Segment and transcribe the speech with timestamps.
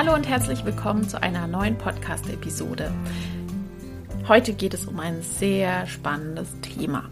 [0.00, 2.94] Hallo und herzlich willkommen zu einer neuen Podcast-Episode.
[4.28, 7.10] Heute geht es um ein sehr spannendes Thema.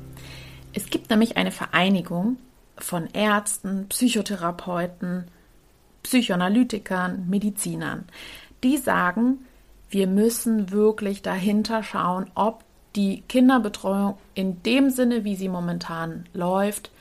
[0.73, 2.37] Es gibt nämlich eine Vereinigung
[2.79, 5.27] von Ärzten, Psychotherapeuten,
[6.05, 8.05] Psychoanalytikern, Medizinern,
[8.63, 9.45] die sagen,
[9.91, 12.63] wir müssen wirklich dahinter schauen, ob
[12.95, 16.93] die Kinderbetreuung in dem Sinne, wie sie momentan läuft,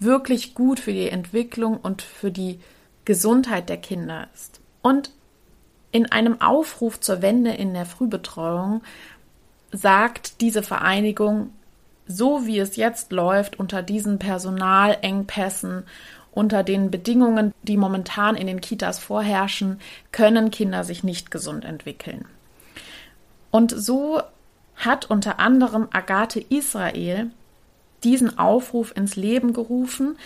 [0.00, 2.58] wirklich gut für die Entwicklung und für die
[3.04, 4.60] Gesundheit der Kinder ist.
[4.82, 5.12] Und
[5.92, 8.82] in einem Aufruf zur Wende in der Frühbetreuung
[9.72, 11.50] sagt diese Vereinigung,
[12.06, 15.84] so wie es jetzt läuft, unter diesen Personalengpässen,
[16.32, 19.80] unter den Bedingungen, die momentan in den Kitas vorherrschen,
[20.12, 22.24] können Kinder sich nicht gesund entwickeln.
[23.50, 24.22] Und so
[24.76, 27.30] hat unter anderem Agathe Israel
[28.04, 30.16] diesen Aufruf ins Leben gerufen,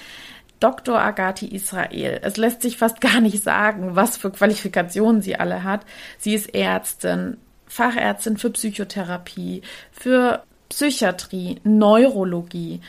[0.60, 0.98] Dr.
[0.98, 2.20] Agati Israel.
[2.22, 5.82] Es lässt sich fast gar nicht sagen, was für Qualifikationen sie alle hat.
[6.18, 12.80] Sie ist Ärztin, Fachärztin für Psychotherapie, für Psychiatrie, Neurologie.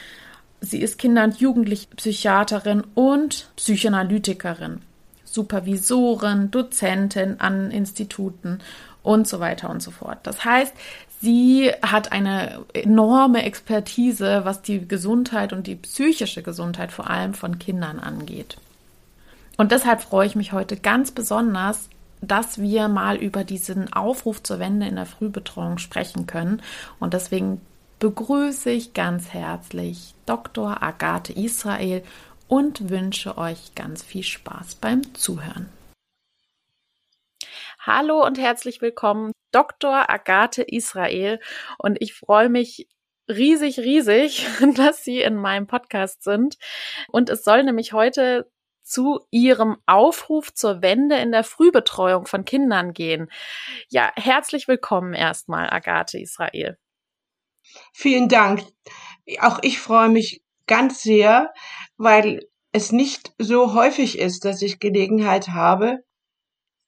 [0.62, 4.82] Sie ist Kinder- und Jugendlichpsychiaterin und Psychoanalytikerin,
[5.24, 8.60] Supervisorin, Dozentin an Instituten
[9.04, 10.20] und so weiter und so fort.
[10.24, 10.74] Das heißt,
[11.26, 17.58] Sie hat eine enorme Expertise, was die Gesundheit und die psychische Gesundheit vor allem von
[17.58, 18.58] Kindern angeht.
[19.58, 21.90] Und deshalb freue ich mich heute ganz besonders,
[22.22, 26.62] dass wir mal über diesen Aufruf zur Wende in der Frühbetreuung sprechen können.
[27.00, 27.60] Und deswegen
[27.98, 30.84] begrüße ich ganz herzlich Dr.
[30.84, 32.04] Agathe Israel
[32.48, 35.70] und wünsche euch ganz viel Spaß beim Zuhören.
[37.88, 40.10] Hallo und herzlich willkommen Dr.
[40.10, 41.40] Agathe Israel
[41.78, 42.88] und ich freue mich
[43.30, 46.58] riesig, riesig, dass Sie in meinem Podcast sind.
[47.10, 48.50] Und es soll nämlich heute
[48.82, 53.30] zu Ihrem Aufruf zur Wende in der Frühbetreuung von Kindern gehen.
[53.90, 56.80] Ja, herzlich willkommen erstmal, Agathe Israel.
[57.94, 58.64] Vielen Dank.
[59.42, 61.54] Auch ich freue mich ganz sehr,
[61.98, 66.04] weil es nicht so häufig ist, dass ich Gelegenheit habe,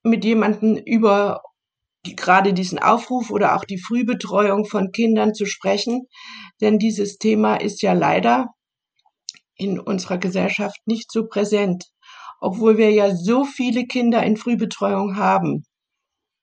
[0.03, 1.41] mit jemandem über
[2.05, 6.07] die, gerade diesen Aufruf oder auch die Frühbetreuung von Kindern zu sprechen.
[6.61, 8.47] Denn dieses Thema ist ja leider
[9.55, 11.85] in unserer Gesellschaft nicht so präsent,
[12.39, 15.63] obwohl wir ja so viele Kinder in Frühbetreuung haben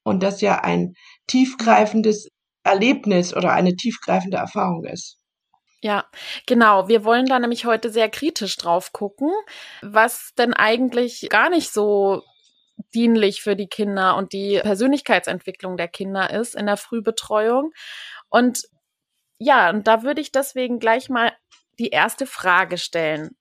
[0.04, 0.94] und das ja ein
[1.26, 2.28] tiefgreifendes
[2.64, 5.18] Erlebnis oder eine tiefgreifende Erfahrung ist.
[5.80, 6.06] Ja,
[6.46, 6.88] genau.
[6.88, 9.30] Wir wollen da nämlich heute sehr kritisch drauf gucken,
[9.82, 12.22] was denn eigentlich gar nicht so
[12.94, 17.72] dienlich für die Kinder und die Persönlichkeitsentwicklung der Kinder ist in der Frühbetreuung.
[18.28, 18.62] Und
[19.38, 21.32] ja, und da würde ich deswegen gleich mal
[21.78, 23.36] die erste Frage stellen.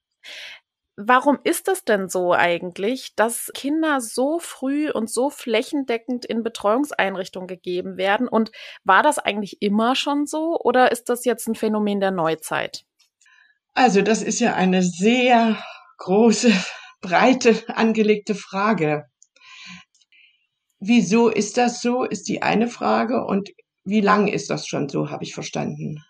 [0.96, 7.48] Warum ist es denn so eigentlich, dass Kinder so früh und so flächendeckend in Betreuungseinrichtungen
[7.48, 8.28] gegeben werden?
[8.28, 8.52] Und
[8.84, 12.84] war das eigentlich immer schon so oder ist das jetzt ein Phänomen der Neuzeit?
[13.74, 15.58] Also das ist ja eine sehr
[15.98, 16.52] große,
[17.00, 19.06] breite angelegte Frage.
[20.86, 23.24] Wieso ist das so, ist die eine Frage.
[23.24, 23.50] Und
[23.84, 26.04] wie lang ist das schon so, habe ich verstanden.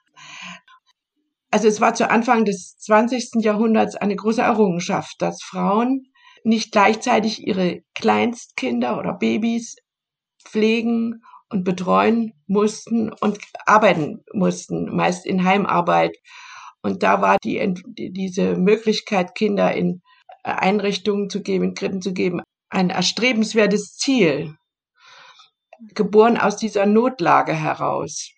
[1.53, 3.45] Also es war zu Anfang des 20.
[3.45, 6.09] Jahrhunderts eine große Errungenschaft, dass Frauen
[6.43, 9.77] nicht gleichzeitig ihre Kleinstkinder oder Babys
[10.45, 16.17] pflegen und betreuen mussten und arbeiten mussten, meist in Heimarbeit.
[16.83, 20.03] Und da war die, diese Möglichkeit, Kinder in
[20.43, 24.57] Einrichtungen zu geben, in Kritten zu geben, ein erstrebenswertes Ziel
[25.95, 28.31] geboren aus dieser Notlage heraus.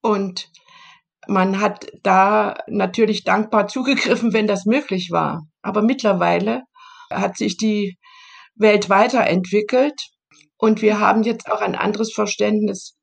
[0.00, 0.50] Und
[1.26, 5.42] man hat da natürlich dankbar zugegriffen, wenn das möglich war.
[5.62, 6.62] Aber mittlerweile
[7.10, 7.98] hat sich die
[8.54, 9.94] Welt weiterentwickelt
[10.56, 12.96] und wir haben jetzt auch ein anderes Verständnis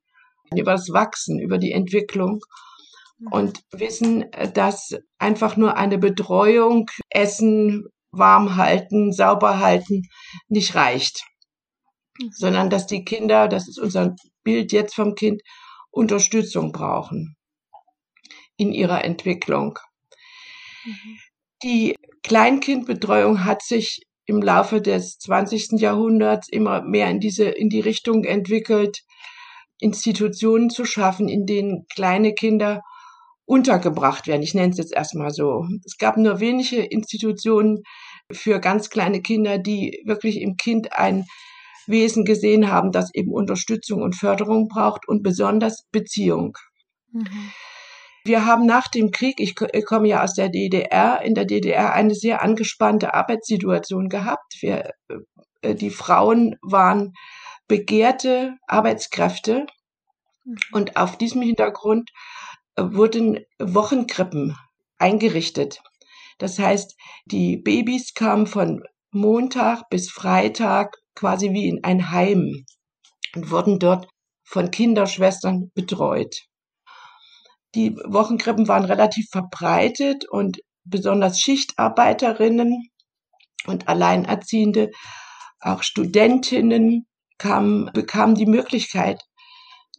[0.56, 2.40] über das Wachsen, über die Entwicklung
[3.32, 10.04] und wissen, dass einfach nur eine Betreuung, Essen, warm halten, sauber halten
[10.48, 11.24] nicht reicht
[12.32, 15.42] sondern dass die Kinder, das ist unser Bild jetzt vom Kind,
[15.92, 17.36] Unterstützung brauchen
[18.58, 19.80] in ihrer Entwicklung.
[20.86, 21.20] Mhm.
[21.64, 25.80] Die Kleinkindbetreuung hat sich im Laufe des 20.
[25.80, 29.04] Jahrhunderts immer mehr in diese, in die Richtung entwickelt,
[29.80, 32.82] Institutionen zu schaffen, in denen kleine Kinder
[33.46, 34.42] untergebracht werden.
[34.42, 35.68] Ich nenne es jetzt erstmal so.
[35.86, 37.84] Es gab nur wenige Institutionen
[38.32, 41.26] für ganz kleine Kinder, die wirklich im Kind ein
[41.88, 46.58] Wesen gesehen haben, das eben Unterstützung und Förderung braucht und besonders Beziehung.
[47.12, 47.52] Mhm.
[48.26, 49.56] Wir haben nach dem Krieg, ich
[49.86, 54.56] komme ja aus der DDR, in der DDR eine sehr angespannte Arbeitssituation gehabt.
[54.62, 54.90] Wir,
[55.62, 57.14] äh, die Frauen waren
[57.68, 59.68] begehrte Arbeitskräfte
[60.44, 60.58] mhm.
[60.72, 62.10] und auf diesem Hintergrund
[62.76, 64.58] äh, wurden Wochenkrippen
[64.98, 65.82] eingerichtet.
[66.38, 66.96] Das heißt,
[67.26, 72.66] die Babys kamen von Montag bis Freitag quasi wie in ein Heim
[73.36, 74.08] und wurden dort
[74.44, 76.36] von Kinderschwestern betreut.
[77.74, 82.90] Die Wochenkrippen waren relativ verbreitet und besonders Schichtarbeiterinnen
[83.66, 84.92] und Alleinerziehende,
[85.60, 87.08] auch Studentinnen
[87.38, 89.22] kamen, bekamen die Möglichkeit,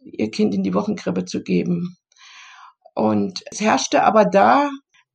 [0.01, 1.97] ihr Kind in die Wochenkrippe zu geben.
[2.95, 4.69] Und es herrschte aber da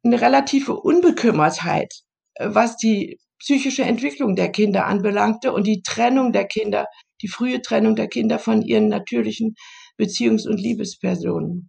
[0.04, 1.92] eine relative Unbekümmertheit,
[2.38, 6.86] was die psychische Entwicklung der Kinder anbelangte und die Trennung der Kinder,
[7.22, 9.54] die frühe Trennung der Kinder von ihren natürlichen
[9.98, 11.68] Beziehungs- und Liebespersonen.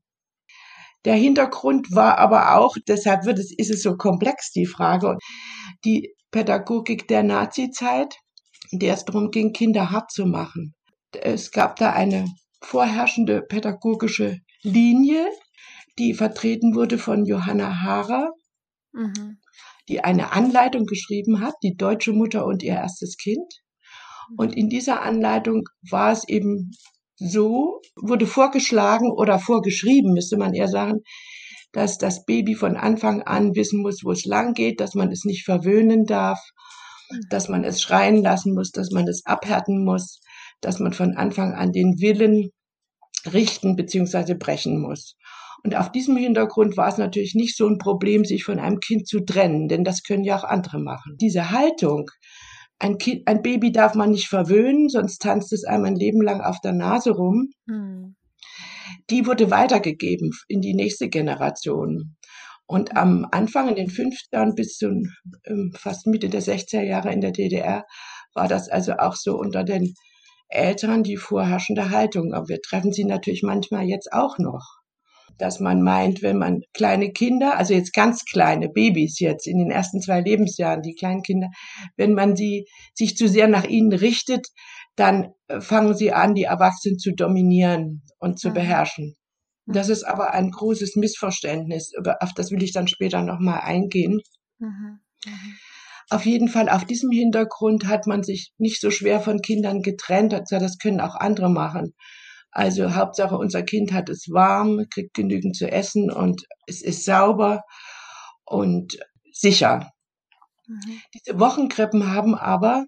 [1.04, 5.18] Der Hintergrund war aber auch, deshalb wird es, ist es so komplex, die Frage,
[5.84, 8.16] die Pädagogik der Nazizeit,
[8.72, 10.76] in der es darum ging, Kinder hart zu machen.
[11.12, 12.26] Es gab da eine
[12.62, 15.26] vorherrschende pädagogische Linie,
[16.00, 18.32] die vertreten wurde von Johanna Haarer,
[18.94, 19.40] mhm.
[19.90, 23.62] Die eine Anleitung geschrieben hat, die deutsche Mutter und ihr erstes Kind.
[24.38, 26.72] Und in dieser Anleitung war es eben
[27.16, 31.00] so, wurde vorgeschlagen oder vorgeschrieben, müsste man eher sagen,
[31.74, 35.26] dass das Baby von Anfang an wissen muss, wo es lang geht, dass man es
[35.26, 36.40] nicht verwöhnen darf,
[37.10, 37.22] mhm.
[37.30, 40.22] dass man es schreien lassen muss, dass man es abhärten muss,
[40.62, 42.52] dass man von Anfang an den Willen
[43.32, 44.36] richten bzw.
[44.36, 45.16] brechen muss.
[45.64, 49.08] Und auf diesem Hintergrund war es natürlich nicht so ein Problem, sich von einem Kind
[49.08, 51.16] zu trennen, denn das können ja auch andere machen.
[51.22, 52.12] Diese Haltung,
[52.80, 56.42] ein, kind, ein Baby darf man nicht verwöhnen, sonst tanzt es einem ein Leben lang
[56.42, 57.50] auf der Nase rum.
[57.70, 58.16] Hm.
[59.10, 62.18] Die wurde weitergegeben in die nächste Generation.
[62.66, 64.88] Und am Anfang in den 50ern bis zu
[65.46, 67.86] ähm, fast Mitte der 60er Jahre in der DDR
[68.34, 69.94] war das also auch so unter den
[70.50, 72.34] Eltern die vorherrschende Haltung.
[72.34, 74.83] Aber wir treffen sie natürlich manchmal jetzt auch noch
[75.38, 79.72] dass man meint, wenn man kleine Kinder, also jetzt ganz kleine Babys jetzt in den
[79.72, 81.50] ersten zwei Lebensjahren, die kleinen Kinder,
[81.98, 84.48] wenn man sie sich zu sehr nach ihnen richtet,
[84.96, 88.54] dann äh, fangen sie an, die Erwachsenen zu dominieren und zu mhm.
[88.54, 89.16] beherrschen.
[89.66, 94.20] Das ist aber ein großes Missverständnis, auf das will ich dann später nochmal eingehen.
[94.60, 95.00] Mhm.
[95.26, 95.56] Mhm.
[96.10, 100.34] Auf jeden Fall, auf diesem Hintergrund hat man sich nicht so schwer von Kindern getrennt,
[100.34, 101.96] das können auch andere machen.
[102.54, 107.64] Also Hauptsache, unser Kind hat es warm, kriegt genügend zu essen und es ist sauber
[108.46, 109.00] und
[109.32, 109.92] sicher.
[110.68, 111.02] Mhm.
[111.16, 112.86] Diese Wochenkrippen haben aber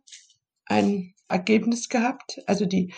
[0.66, 2.42] ein Ergebnis gehabt.
[2.46, 2.94] Also die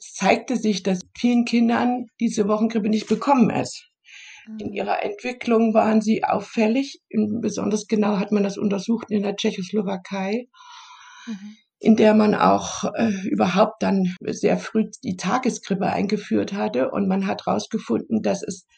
[0.00, 3.88] es zeigte sich, dass vielen Kindern diese Wochenkrippe nicht bekommen ist.
[4.58, 4.72] In mhm.
[4.72, 7.00] ihrer Entwicklung waren sie auffällig.
[7.40, 10.48] Besonders genau hat man das untersucht in der Tschechoslowakei.
[11.26, 16.92] Mhm in der man auch äh, überhaupt dann sehr früh die Tageskrippe eingeführt hatte.
[16.92, 18.68] Und man hat herausgefunden, dass es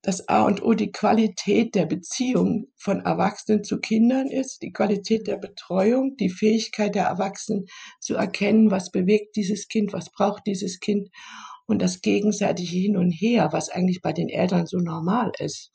[0.00, 5.26] das A und O die Qualität der Beziehung von Erwachsenen zu Kindern ist, die Qualität
[5.26, 7.66] der Betreuung, die Fähigkeit der Erwachsenen
[8.00, 11.10] zu erkennen, was bewegt dieses Kind, was braucht dieses Kind
[11.66, 15.70] und das gegenseitige Hin und Her, was eigentlich bei den Eltern so normal ist.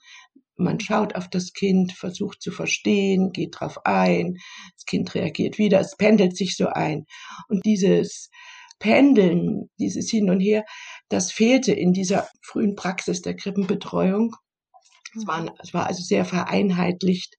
[0.55, 4.37] Man schaut auf das Kind, versucht zu verstehen, geht drauf ein,
[4.75, 7.05] das Kind reagiert wieder, es pendelt sich so ein.
[7.49, 8.29] Und dieses
[8.79, 10.65] Pendeln, dieses Hin und Her,
[11.09, 14.35] das fehlte in dieser frühen Praxis der Krippenbetreuung.
[15.15, 17.37] Es war, es war also sehr vereinheitlicht.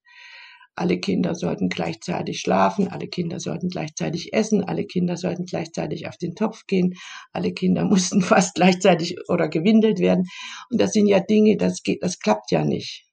[0.77, 6.17] Alle Kinder sollten gleichzeitig schlafen, alle Kinder sollten gleichzeitig essen, alle Kinder sollten gleichzeitig auf
[6.17, 6.95] den Topf gehen,
[7.33, 10.25] alle Kinder mussten fast gleichzeitig oder gewindelt werden.
[10.71, 13.04] Und das sind ja Dinge, das geht, das klappt ja nicht.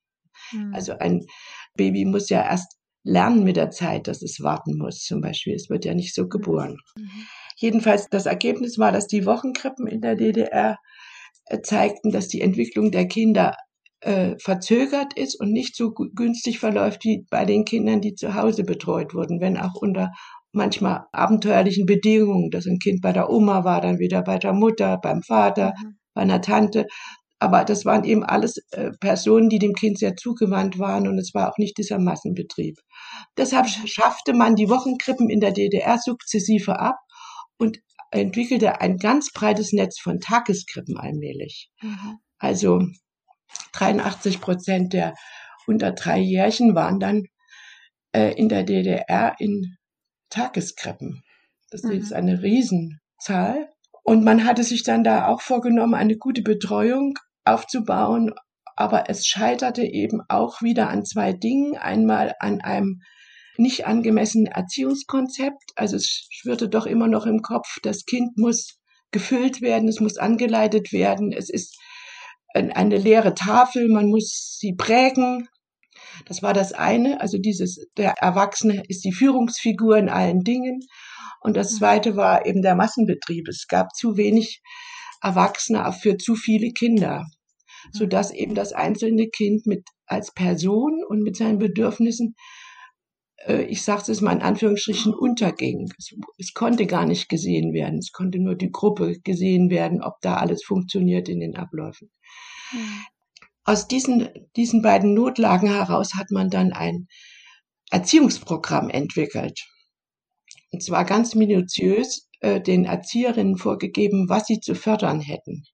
[0.52, 0.74] Mhm.
[0.74, 1.24] Also ein
[1.74, 5.54] Baby muss ja erst lernen mit der Zeit, dass es warten muss, zum Beispiel.
[5.54, 6.78] Es wird ja nicht so geboren.
[6.96, 7.26] Mhm.
[7.56, 10.76] Jedenfalls, das Ergebnis war, dass die Wochenkrippen in der DDR
[11.46, 13.54] äh, zeigten, dass die Entwicklung der Kinder
[14.00, 18.64] äh, verzögert ist und nicht so günstig verläuft wie bei den Kindern, die zu Hause
[18.64, 20.10] betreut wurden, wenn auch unter
[20.52, 24.98] manchmal abenteuerlichen Bedingungen, dass ein Kind bei der Oma war, dann wieder bei der Mutter,
[24.98, 25.96] beim Vater, mhm.
[26.14, 26.86] bei einer Tante.
[27.42, 31.34] Aber das waren eben alles äh, Personen, die dem Kind sehr zugewandt waren und es
[31.34, 32.78] war auch nicht dieser Massenbetrieb.
[33.36, 36.98] Deshalb schaffte man die Wochenkrippen in der DDR sukzessive ab
[37.58, 37.80] und
[38.12, 41.68] entwickelte ein ganz breites Netz von Tageskrippen allmählich.
[41.80, 42.18] Mhm.
[42.38, 42.86] Also
[43.72, 45.14] 83 Prozent der
[45.66, 47.24] unter drei Jährchen waren dann
[48.12, 49.78] äh, in der DDR in
[50.30, 51.24] Tageskrippen.
[51.72, 51.90] Das mhm.
[51.90, 53.68] ist eine Riesenzahl.
[54.04, 58.32] Und man hatte sich dann da auch vorgenommen, eine gute Betreuung aufzubauen.
[58.76, 61.76] Aber es scheiterte eben auch wieder an zwei Dingen.
[61.76, 63.02] Einmal an einem
[63.56, 65.72] nicht angemessenen Erziehungskonzept.
[65.76, 68.78] Also es schwirrte doch immer noch im Kopf, das Kind muss
[69.10, 71.78] gefüllt werden, es muss angeleitet werden, es ist
[72.54, 75.48] eine leere Tafel, man muss sie prägen.
[76.26, 80.80] Das war das eine, also dieses, der Erwachsene ist die Führungsfigur in allen Dingen.
[81.40, 81.76] Und das mhm.
[81.78, 83.48] zweite war eben der Massenbetrieb.
[83.48, 84.62] Es gab zu wenig
[85.22, 87.26] Erwachsene für zu viele Kinder,
[87.92, 92.34] so dass eben das einzelne Kind mit als Person und mit seinen Bedürfnissen
[93.46, 95.88] äh, ich sage es mal in Anführungsstrichen, unterging.
[95.98, 97.98] Es, es, konnte gar nicht gesehen werden.
[97.98, 102.10] Es konnte nur die Gruppe gesehen werden, ob da alles funktioniert in den Abläufen.
[102.72, 103.04] Mhm.
[103.64, 107.06] Aus diesen, diesen beiden Notlagen heraus hat man dann ein
[107.90, 109.60] Erziehungsprogramm entwickelt.
[110.72, 115.64] Und zwar ganz minutiös äh, den Erzieherinnen vorgegeben, was sie zu fördern hätten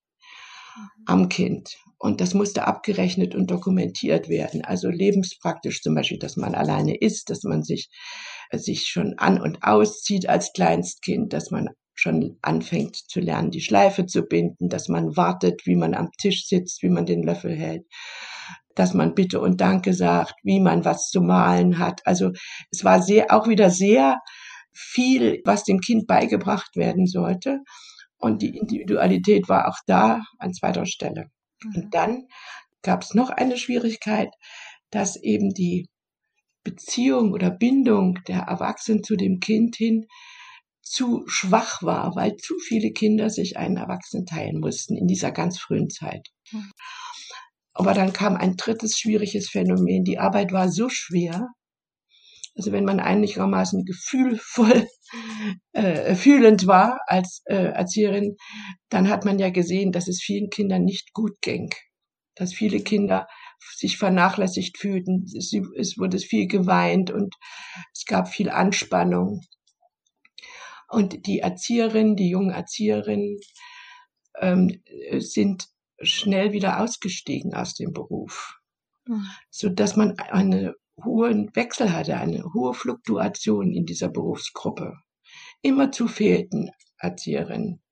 [0.76, 0.88] mhm.
[1.06, 1.76] am Kind.
[1.98, 4.64] Und das musste abgerechnet und dokumentiert werden.
[4.64, 7.88] Also lebenspraktisch zum Beispiel, dass man alleine ist, dass man sich,
[8.50, 13.60] äh, sich schon an und auszieht als Kleinstkind, dass man schon anfängt zu lernen, die
[13.60, 17.56] Schleife zu binden, dass man wartet, wie man am Tisch sitzt, wie man den Löffel
[17.56, 17.86] hält,
[18.76, 22.00] dass man Bitte und Danke sagt, wie man was zu malen hat.
[22.04, 22.30] Also
[22.70, 24.18] es war sehr, auch wieder sehr
[24.78, 27.60] viel, was dem Kind beigebracht werden sollte.
[28.16, 31.26] Und die Individualität war auch da an zweiter Stelle.
[31.64, 31.90] Und mhm.
[31.90, 32.22] dann
[32.82, 34.30] gab es noch eine Schwierigkeit,
[34.90, 35.88] dass eben die
[36.62, 40.06] Beziehung oder Bindung der Erwachsenen zu dem Kind hin
[40.82, 45.58] zu schwach war, weil zu viele Kinder sich einen Erwachsenen teilen mussten in dieser ganz
[45.58, 46.28] frühen Zeit.
[46.52, 46.70] Mhm.
[47.72, 50.04] Aber dann kam ein drittes schwieriges Phänomen.
[50.04, 51.48] Die Arbeit war so schwer.
[52.58, 54.88] Also wenn man einigermaßen gefühlvoll,
[55.72, 58.36] äh, fühlend war als äh, Erzieherin,
[58.88, 61.70] dann hat man ja gesehen, dass es vielen Kindern nicht gut ging.
[62.34, 63.28] Dass viele Kinder
[63.76, 65.24] sich vernachlässigt fühlten.
[65.36, 67.36] Es, es wurde viel geweint und
[67.94, 69.42] es gab viel Anspannung.
[70.88, 73.38] Und die Erzieherinnen, die jungen Erzieherinnen,
[74.40, 74.82] ähm,
[75.18, 75.68] sind
[76.00, 78.58] schnell wieder ausgestiegen aus dem Beruf,
[79.06, 79.26] mhm.
[79.50, 80.72] so dass man einen
[81.04, 84.94] hohen Wechsel hatte, eine hohe Fluktuation in dieser Berufsgruppe.
[85.62, 87.82] Immer zu fehlten Erzieherinnen.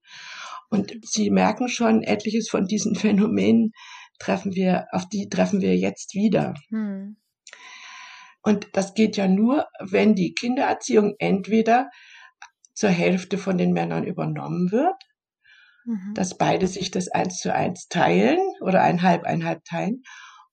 [0.70, 3.72] Und Sie merken schon, etliches von diesen Phänomenen
[4.18, 6.54] treffen wir, auf die treffen wir jetzt wieder.
[6.70, 7.16] Mhm.
[8.42, 11.90] Und das geht ja nur, wenn die Kindererziehung entweder
[12.74, 14.94] zur Hälfte von den Männern übernommen wird,
[15.84, 16.14] mhm.
[16.14, 20.02] dass beide sich das eins zu eins teilen oder ein halb, ein halb teilen,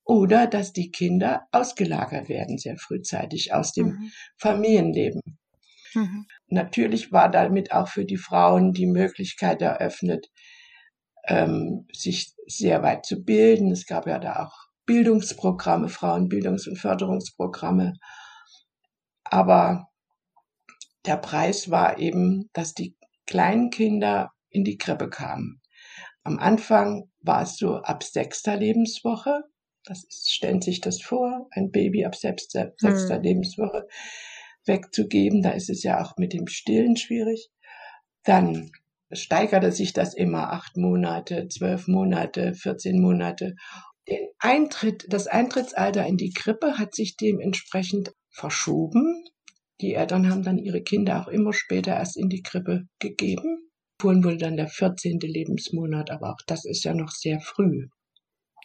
[0.06, 4.12] oder dass die Kinder ausgelagert werden sehr frühzeitig aus dem mhm.
[4.38, 5.22] Familienleben.
[5.94, 6.26] Mhm.
[6.48, 10.30] Natürlich war damit auch für die Frauen die Möglichkeit eröffnet,
[11.28, 13.72] ähm, sich sehr weit zu bilden.
[13.72, 17.94] Es gab ja da auch Bildungsprogramme, Frauenbildungs- und Förderungsprogramme.
[19.24, 19.88] Aber
[21.06, 22.96] der Preis war eben, dass die
[23.26, 25.62] kleinen Kinder in die Krippe kamen.
[26.24, 29.44] Am Anfang war es so ab sechster Lebenswoche.
[29.86, 33.24] Das ist, stellt sich das vor, ein Baby ab sechster, sechster hm.
[33.24, 33.88] Lebenswoche
[34.66, 35.42] wegzugeben.
[35.42, 37.50] Da ist es ja auch mit dem Stillen schwierig.
[38.24, 38.72] Dann
[39.12, 43.56] steigerte sich das immer acht Monate, zwölf Monate, 14 Monate.
[44.08, 49.24] Den Eintritt, das Eintrittsalter in die Krippe hat sich dementsprechend verschoben.
[49.82, 53.70] Die Eltern haben dann ihre Kinder auch immer später erst in die Krippe gegeben.
[53.98, 55.20] Empfohlen wurde dann der 14.
[55.20, 57.88] Lebensmonat, aber auch das ist ja noch sehr früh.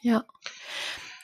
[0.03, 0.25] Ja.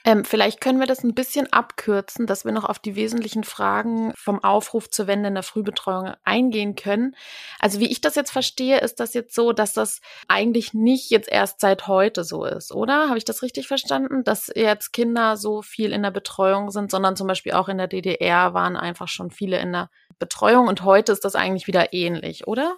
[0.06, 4.12] Ähm, vielleicht können wir das ein bisschen abkürzen, dass wir noch auf die wesentlichen Fragen
[4.14, 7.16] vom Aufruf zur Wende in der Frühbetreuung eingehen können.
[7.58, 11.32] Also wie ich das jetzt verstehe, ist das jetzt so, dass das eigentlich nicht jetzt
[11.32, 13.08] erst seit heute so ist, oder?
[13.08, 14.25] Habe ich das richtig verstanden?
[14.25, 17.88] Dass jetzt Kinder so viel in der Betreuung sind, sondern zum Beispiel auch in der
[17.88, 22.46] DDR waren einfach schon viele in der Betreuung und heute ist das eigentlich wieder ähnlich,
[22.46, 22.76] oder?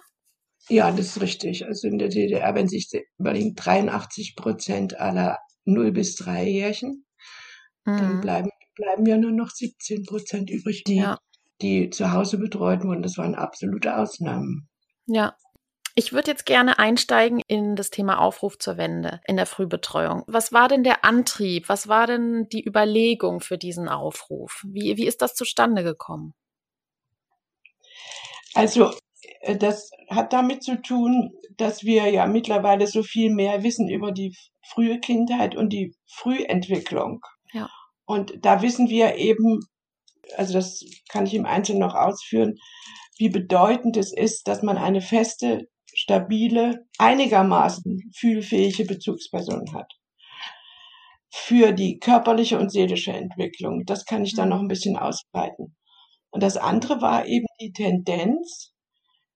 [0.69, 1.65] Ja, das ist richtig.
[1.65, 7.03] Also in der DDR, wenn sich überlegen, 83 Prozent aller 0 bis 3 Jährchen
[7.87, 7.97] Mhm.
[7.97, 11.17] Dann bleiben, bleiben ja nur noch 17 Prozent übrig, die, ja.
[11.61, 13.01] die zu Hause betreut wurden.
[13.01, 14.67] Das waren absolute Ausnahmen.
[15.07, 15.35] Ja.
[15.95, 20.23] Ich würde jetzt gerne einsteigen in das Thema Aufruf zur Wende in der Frühbetreuung.
[20.27, 21.69] Was war denn der Antrieb?
[21.69, 24.63] Was war denn die Überlegung für diesen Aufruf?
[24.67, 26.35] Wie, wie ist das zustande gekommen?
[28.53, 28.91] Also
[29.41, 34.11] äh, das hat damit zu tun, dass wir ja mittlerweile so viel mehr wissen über
[34.11, 34.35] die
[34.67, 37.21] frühe Kindheit und die Frühentwicklung.
[37.53, 37.69] Ja.
[38.05, 39.59] Und da wissen wir eben,
[40.35, 42.55] also das kann ich im Einzelnen noch ausführen,
[43.17, 49.91] wie bedeutend es ist, dass man eine feste, stabile, einigermaßen fühlfähige Bezugsperson hat.
[51.29, 53.83] Für die körperliche und seelische Entwicklung.
[53.85, 55.75] Das kann ich dann noch ein bisschen ausbreiten.
[56.29, 58.73] Und das andere war eben die Tendenz,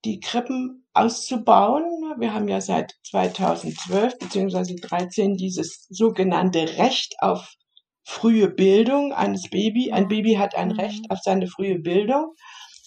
[0.06, 1.84] die Krippen auszubauen.
[2.20, 4.76] Wir haben ja seit 2012 bzw.
[4.76, 7.54] 2013 dieses sogenannte Recht auf
[8.12, 9.92] frühe Bildung eines Baby.
[9.92, 10.80] Ein Baby hat ein mhm.
[10.80, 12.34] Recht auf seine frühe Bildung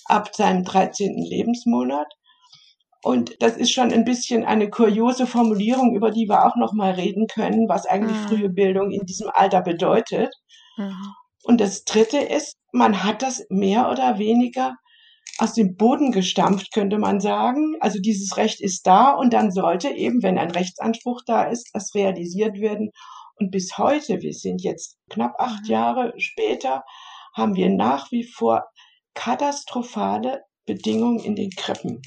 [0.05, 1.17] ab seinem 13.
[1.17, 2.07] Lebensmonat.
[3.03, 6.93] Und das ist schon ein bisschen eine kuriose Formulierung, über die wir auch noch mal
[6.93, 8.29] reden können, was eigentlich mhm.
[8.29, 10.31] frühe Bildung in diesem Alter bedeutet.
[10.77, 11.13] Mhm.
[11.43, 14.75] Und das dritte ist, man hat das mehr oder weniger
[15.39, 17.77] aus dem Boden gestampft, könnte man sagen.
[17.81, 21.95] Also dieses Recht ist da und dann sollte eben, wenn ein Rechtsanspruch da ist, das
[21.95, 22.91] realisiert werden.
[23.37, 25.71] Und bis heute, wir sind jetzt knapp acht mhm.
[25.71, 26.85] Jahre später,
[27.35, 28.65] haben wir nach wie vor
[29.15, 32.03] katastrophale Bedingungen in den Krippen.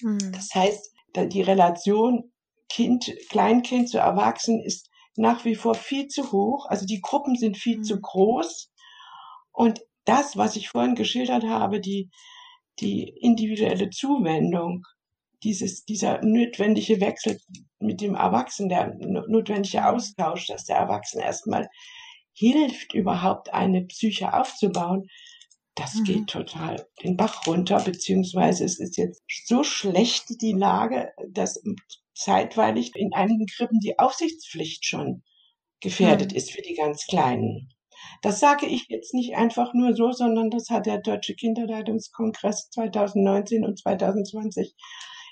[0.00, 0.32] Mhm.
[0.32, 2.32] Das heißt, die Relation
[2.68, 6.66] Kind, Kleinkind zu Erwachsenen ist nach wie vor viel zu hoch.
[6.68, 7.84] Also die Gruppen sind viel mhm.
[7.84, 8.72] zu groß.
[9.52, 12.10] Und das, was ich vorhin geschildert habe, die,
[12.80, 14.82] die individuelle Zuwendung,
[15.44, 17.38] dieses, dieser notwendige Wechsel
[17.78, 18.94] mit dem Erwachsenen, der
[19.28, 21.68] notwendige Austausch, dass der Erwachsene erstmal
[22.32, 25.08] hilft, überhaupt eine Psyche aufzubauen,
[25.74, 26.04] das mhm.
[26.04, 31.62] geht total den Bach runter, beziehungsweise es ist jetzt so schlecht die Lage, dass
[32.14, 35.22] zeitweilig in einigen Krippen die Aufsichtspflicht schon
[35.80, 36.36] gefährdet mhm.
[36.36, 37.70] ist für die ganz Kleinen.
[38.22, 43.64] Das sage ich jetzt nicht einfach nur so, sondern das hat der Deutsche Kinderleitungskongress 2019
[43.64, 44.74] und 2020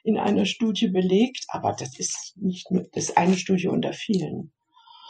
[0.02, 1.44] in einer Studie belegt.
[1.48, 4.52] Aber das ist nicht nur, das ist eine Studie unter vielen.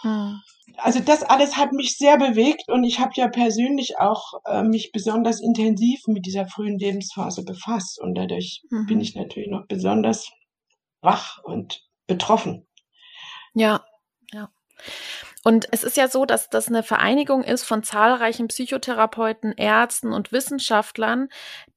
[0.03, 0.41] Hm.
[0.77, 4.91] Also das alles hat mich sehr bewegt und ich habe ja persönlich auch äh, mich
[4.93, 8.87] besonders intensiv mit dieser frühen Lebensphase befasst und dadurch mhm.
[8.87, 10.31] bin ich natürlich noch besonders
[11.01, 12.67] wach und betroffen.
[13.55, 13.85] Ja,
[14.33, 14.51] ja.
[15.45, 20.31] Und es ist ja so, dass das eine Vereinigung ist von zahlreichen Psychotherapeuten, Ärzten und
[20.31, 21.29] Wissenschaftlern,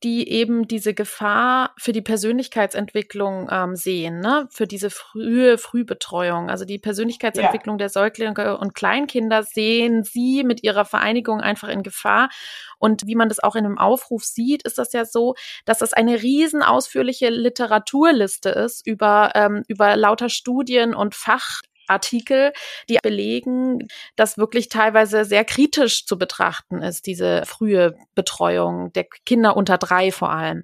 [0.03, 4.47] die eben diese Gefahr für die Persönlichkeitsentwicklung ähm, sehen, ne?
[4.51, 6.51] für diese frühe Frühbetreuung.
[6.51, 7.79] Also die Persönlichkeitsentwicklung ja.
[7.79, 12.29] der Säuglinge und Kleinkinder sehen sie mit ihrer Vereinigung einfach in Gefahr.
[12.77, 15.33] Und wie man das auch in einem Aufruf sieht, ist das ja so,
[15.65, 22.53] dass das eine riesen ausführliche Literaturliste ist über, ähm, über lauter Studien und Fach Artikel,
[22.89, 29.57] die belegen, dass wirklich teilweise sehr kritisch zu betrachten ist, diese frühe Betreuung der Kinder
[29.57, 30.63] unter drei vor allem.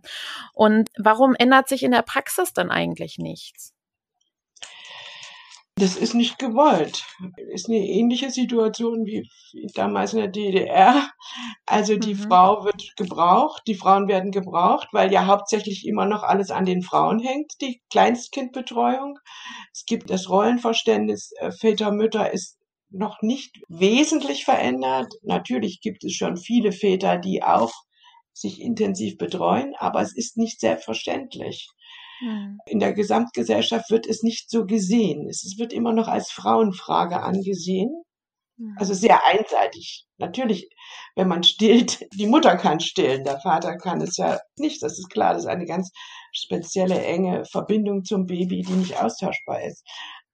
[0.54, 3.74] Und warum ändert sich in der Praxis dann eigentlich nichts?
[5.76, 7.06] Das ist nicht gewollt.
[7.54, 9.28] Ist eine ähnliche Situation wie
[9.74, 11.10] damals in der DDR.
[11.66, 12.20] Also die mhm.
[12.20, 16.82] Frau wird gebraucht, die Frauen werden gebraucht, weil ja hauptsächlich immer noch alles an den
[16.82, 19.18] Frauen hängt, die Kleinstkindbetreuung.
[19.74, 22.58] Es gibt das Rollenverständnis äh, Väter, Mütter ist
[22.90, 25.14] noch nicht wesentlich verändert.
[25.24, 27.72] Natürlich gibt es schon viele Väter, die auch
[28.34, 31.70] sich intensiv betreuen, aber es ist nicht selbstverständlich.
[32.22, 32.60] Hm.
[32.68, 35.28] In der Gesamtgesellschaft wird es nicht so gesehen.
[35.28, 38.04] Es wird immer noch als Frauenfrage angesehen.
[38.58, 38.76] Hm.
[38.78, 40.06] Also sehr einseitig.
[40.18, 40.70] Natürlich,
[41.16, 44.84] wenn man stillt, die Mutter kann stillen, der Vater kann es ja nicht.
[44.84, 45.92] Das ist klar, das ist eine ganz
[46.32, 49.84] spezielle, enge Verbindung zum Baby, die nicht austauschbar ist.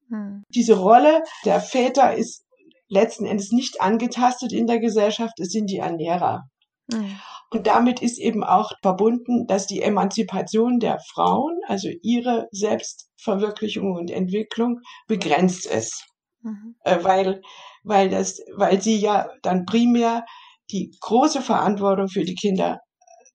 [0.10, 0.43] Hm.
[0.54, 2.43] Diese Rolle der Väter ist
[2.89, 6.50] letzten Endes nicht angetastet in der Gesellschaft, es sind die Ernährer.
[6.91, 7.17] Hm.
[7.49, 14.12] Und damit ist eben auch verbunden, dass die Emanzipation der Frauen, also ihre Selbstverwirklichung und
[14.12, 16.05] Entwicklung, begrenzt ist.
[16.41, 16.75] Mhm.
[16.83, 17.41] Äh, weil,
[17.83, 20.25] weil das, weil sie ja dann primär
[20.71, 22.81] die große Verantwortung für die Kinder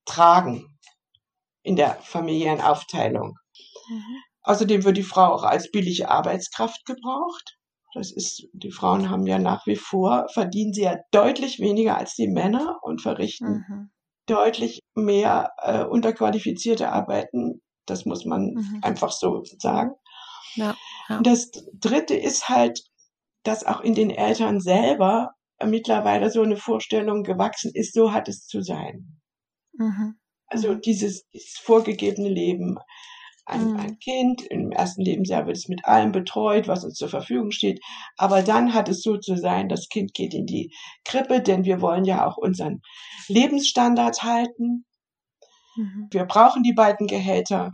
[0.04, 0.78] tragen
[1.62, 3.38] in der familiären Aufteilung.
[3.88, 4.16] Mhm.
[4.42, 7.56] Außerdem wird die Frau auch als billige Arbeitskraft gebraucht.
[7.94, 12.14] Das ist, die Frauen haben ja nach wie vor, verdienen sie ja deutlich weniger als
[12.14, 13.90] die Männer und verrichten mhm
[14.26, 17.60] deutlich mehr äh, unterqualifizierte Arbeiten.
[17.86, 18.78] Das muss man mhm.
[18.82, 19.92] einfach so sagen.
[20.54, 20.76] Ja,
[21.08, 21.20] ja.
[21.22, 22.80] Das Dritte ist halt,
[23.42, 25.32] dass auch in den Eltern selber
[25.64, 29.20] mittlerweile so eine Vorstellung gewachsen ist, so hat es zu sein.
[29.72, 30.18] Mhm.
[30.46, 30.80] Also mhm.
[30.82, 32.78] dieses, dieses vorgegebene Leben
[33.44, 33.76] ein, mhm.
[33.80, 34.42] ein Kind.
[34.42, 37.80] Im ersten Lebensjahr wird es mit allem betreut, was uns zur Verfügung steht.
[38.16, 40.72] Aber dann hat es so zu sein, das Kind geht in die
[41.04, 42.82] Krippe, denn wir wollen ja auch unseren
[43.28, 44.84] Lebensstandard halten.
[45.76, 46.08] Mhm.
[46.10, 47.70] Wir brauchen die beiden Gehälter.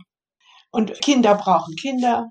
[0.71, 2.29] Und Kinder brauchen Kinder.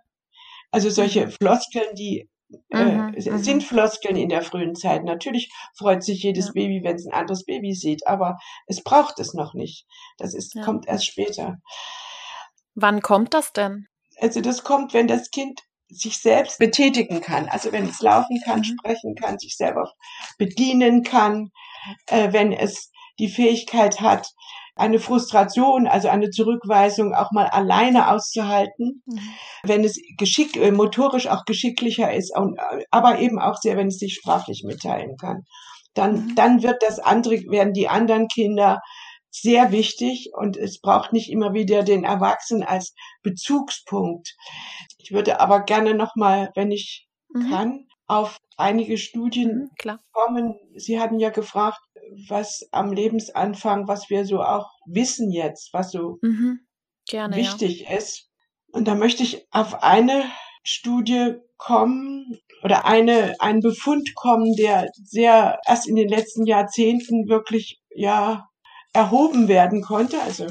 [0.71, 1.31] Also solche Mhm.
[1.33, 2.29] Floskeln, die
[2.71, 3.39] äh, Mhm, mhm.
[3.43, 5.05] sind Floskeln in der frühen Zeit.
[5.05, 6.53] Natürlich freut sich jedes Ja.
[6.53, 9.87] Baby, wenn es ein anderes Baby sieht, aber es braucht es noch nicht.
[10.19, 10.63] Das ist, Ja.
[10.65, 11.59] kommt erst später.
[12.81, 13.87] Wann kommt das denn?
[14.21, 15.61] Also das kommt, wenn das Kind
[15.91, 17.49] sich selbst betätigen kann.
[17.49, 18.65] Also wenn es laufen kann, Mhm.
[18.65, 19.91] sprechen kann, sich selber
[20.39, 21.51] bedienen kann,
[22.07, 24.29] äh, wenn es die Fähigkeit hat,
[24.77, 29.21] eine Frustration, also eine Zurückweisung auch mal alleine auszuhalten, Mhm.
[29.65, 33.89] wenn es geschick, äh, motorisch auch geschicklicher ist, und, äh, aber eben auch sehr, wenn
[33.89, 35.43] es sich sprachlich mitteilen kann.
[35.95, 36.35] Dann, Mhm.
[36.37, 38.81] dann wird das andere, werden die anderen Kinder
[39.31, 44.35] sehr wichtig und es braucht nicht immer wieder den Erwachsenen als Bezugspunkt.
[44.99, 47.51] Ich würde aber gerne nochmal, wenn ich Mhm.
[47.51, 50.55] kann, auf einige Studien Mhm, kommen.
[50.77, 51.79] Sie hatten ja gefragt,
[52.29, 56.61] was am Lebensanfang, was wir so auch wissen jetzt, was so Mhm.
[57.07, 58.31] Gerne, wichtig ist.
[58.73, 60.25] Und da möchte ich auf eine
[60.63, 67.81] Studie kommen oder eine, einen Befund kommen, der sehr erst in den letzten Jahrzehnten wirklich,
[67.91, 68.49] ja,
[68.93, 70.21] erhoben werden konnte.
[70.23, 70.47] Also,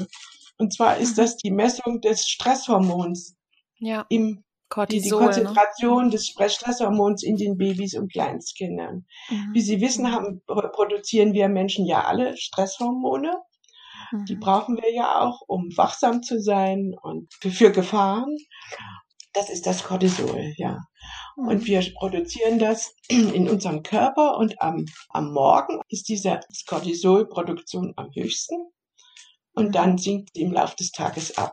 [0.58, 1.22] und zwar ist Mhm.
[1.22, 3.36] das die Messung des Stresshormons
[3.80, 4.04] ja.
[4.08, 4.44] Im,
[4.90, 5.24] die, die Cortisol, ne?
[5.26, 9.06] Konzentration des Stresshormons in den Babys und Kleinstkindern.
[9.30, 9.50] Mhm.
[9.54, 13.32] Wie Sie wissen, haben, produzieren wir Menschen ja alle Stresshormone.
[14.26, 14.40] Die Mhm.
[14.40, 18.36] brauchen wir ja auch, um wachsam zu sein und für, für Gefahren.
[19.34, 20.78] Das ist das Cortisol, ja.
[21.38, 28.10] Und wir produzieren das in unserem Körper und am, am Morgen ist diese Cortisolproduktion am
[28.12, 28.56] höchsten
[29.52, 29.72] und Mhm.
[29.72, 31.52] dann sinkt sie im Laufe des Tages ab.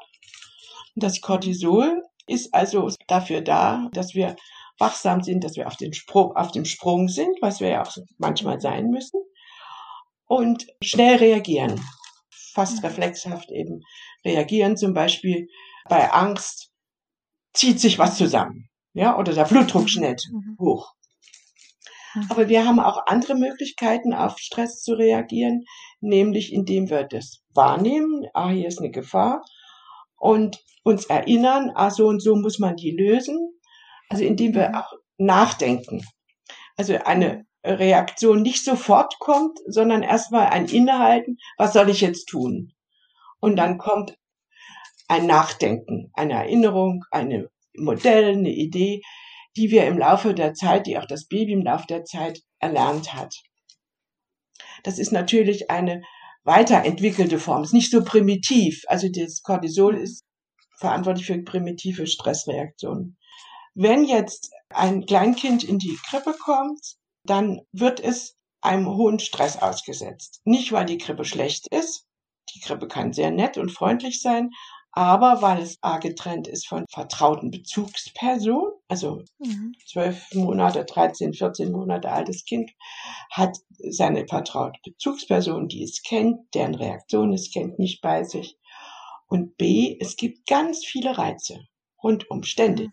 [0.95, 4.35] Das Cortisol ist also dafür da, dass wir
[4.79, 7.95] wachsam sind, dass wir auf, den Sprung, auf dem Sprung sind, was wir ja auch
[8.17, 9.21] manchmal sein müssen,
[10.25, 11.79] und schnell reagieren,
[12.31, 12.85] fast Mhm.
[12.85, 13.81] reflexhaft eben
[14.25, 14.77] reagieren.
[14.77, 15.47] Zum Beispiel
[15.87, 16.71] bei Angst
[17.53, 20.57] zieht sich was zusammen, ja, oder der Blutdruck schnellt Mhm.
[20.59, 20.93] hoch.
[22.15, 22.27] Mhm.
[22.29, 25.65] Aber wir haben auch andere Möglichkeiten, auf Stress zu reagieren,
[25.99, 29.43] nämlich indem wir das wahrnehmen, ah, hier ist eine Gefahr,
[30.17, 33.37] und uns erinnern, ah, so und so muss man die lösen.
[34.09, 34.75] Also indem wir Mhm.
[34.75, 36.05] auch nachdenken.
[36.77, 42.71] Also eine Reaktion nicht sofort kommt, sondern erstmal ein Innehalten, was soll ich jetzt tun?
[43.39, 44.15] Und dann kommt
[45.07, 49.01] ein Nachdenken, eine Erinnerung, ein Modell, eine Idee,
[49.55, 53.13] die wir im Laufe der Zeit, die auch das Baby im Laufe der Zeit erlernt
[53.13, 53.35] hat.
[54.83, 56.03] Das ist natürlich eine
[56.43, 58.83] weiterentwickelte Form, ist nicht so primitiv.
[58.87, 60.23] Also das Cortisol ist
[60.77, 63.17] verantwortlich für primitive Stressreaktionen.
[63.73, 70.41] Wenn jetzt ein Kleinkind in die Krippe kommt, dann wird es einem hohen Stress ausgesetzt.
[70.43, 72.05] Nicht, weil die Krippe schlecht ist.
[72.53, 74.51] Die Krippe kann sehr nett und freundlich sein,
[74.95, 79.73] aber weil es A getrennt ist von vertrauten Bezugspersonen, also Mhm.
[79.85, 82.71] zwölf Monate, 13, 14 Monate altes Kind
[83.31, 88.57] hat seine vertraute Bezugsperson, die es kennt, deren Reaktion es kennt, nicht bei sich.
[89.27, 91.59] Und B, es gibt ganz viele Reize
[92.01, 92.89] rundum ständig.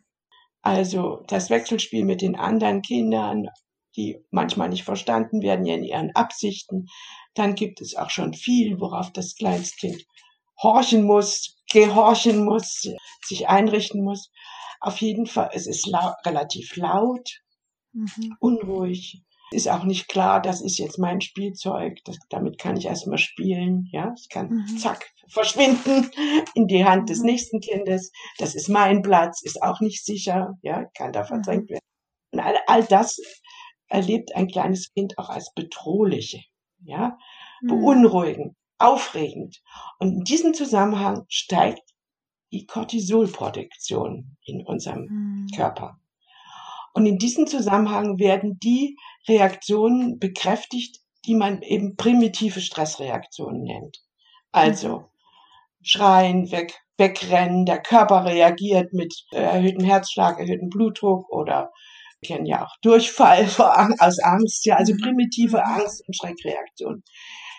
[0.62, 3.48] Also das Wechselspiel mit den anderen Kindern,
[3.96, 6.86] die manchmal nicht verstanden werden in ihren Absichten.
[7.34, 10.04] Dann gibt es auch schon viel, worauf das Kleinstkind
[10.62, 12.86] horchen muss, gehorchen muss,
[13.24, 14.30] sich einrichten muss.
[14.80, 17.40] Auf jeden Fall, es ist lau relativ laut,
[17.92, 18.36] Mhm.
[18.40, 19.22] unruhig.
[19.50, 23.86] Ist auch nicht klar, das ist jetzt mein Spielzeug, das, damit kann ich erstmal spielen,
[23.92, 24.78] ja, es kann Mhm.
[24.78, 26.10] zack verschwinden
[26.54, 27.26] in die Hand des Mhm.
[27.26, 28.10] nächsten Kindes.
[28.38, 31.84] Das ist mein Platz, ist auch nicht sicher, ja, kann da verdrängt werden.
[32.32, 33.20] Und all, all das
[33.88, 36.40] erlebt ein kleines Kind auch als bedrohliche,
[36.84, 37.18] ja,
[37.60, 37.68] Mhm.
[37.68, 39.62] beunruhigend, aufregend.
[39.98, 41.82] Und in diesem Zusammenhang steigt
[42.52, 45.46] die Cortisolproduktion in unserem Mhm.
[45.54, 45.98] Körper.
[46.94, 48.96] Und in diesem Zusammenhang werden die
[49.28, 54.02] Reaktionen bekräftigt, die man eben primitive Stressreaktionen nennt.
[54.52, 55.10] Also
[55.82, 61.72] schreien, weg, wegrennen, der Körper reagiert mit äh, erhöhtem Herzschlag, erhöhtem Blutdruck oder
[62.20, 63.44] wir kennen ja auch Durchfall
[63.98, 65.00] aus Angst, ja, also Mhm.
[65.00, 65.62] primitive Mhm.
[65.64, 67.02] Angst und Schreckreaktionen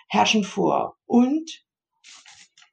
[0.10, 0.96] herrschen vor.
[1.06, 1.50] Und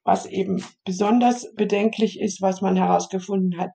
[0.03, 3.71] was eben besonders bedenklich ist, was man herausgefunden hat,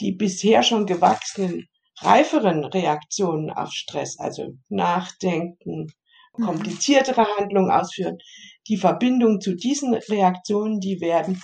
[0.00, 1.68] die bisher schon gewachsenen,
[2.00, 5.92] reiferen Reaktionen auf Stress, also Nachdenken,
[6.36, 6.44] Mhm.
[6.44, 8.18] kompliziertere Handlungen ausführen,
[8.68, 11.42] die Verbindung zu diesen Reaktionen, die werden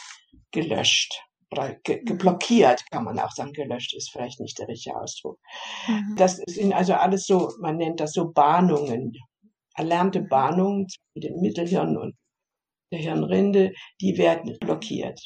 [0.53, 2.05] gelöscht oder ge Mhm.
[2.07, 3.53] geblockiert, kann man auch sagen.
[3.53, 5.39] Gelöscht ist vielleicht nicht der richtige Ausdruck.
[5.89, 6.15] Mhm.
[6.17, 9.17] Das sind also alles so, man nennt das so Bahnungen,
[9.75, 10.23] erlernte.
[10.23, 12.15] Bahnungen zwischen dem Mittelhirn und
[12.93, 15.21] der Hirnrinde, die werden blockiert.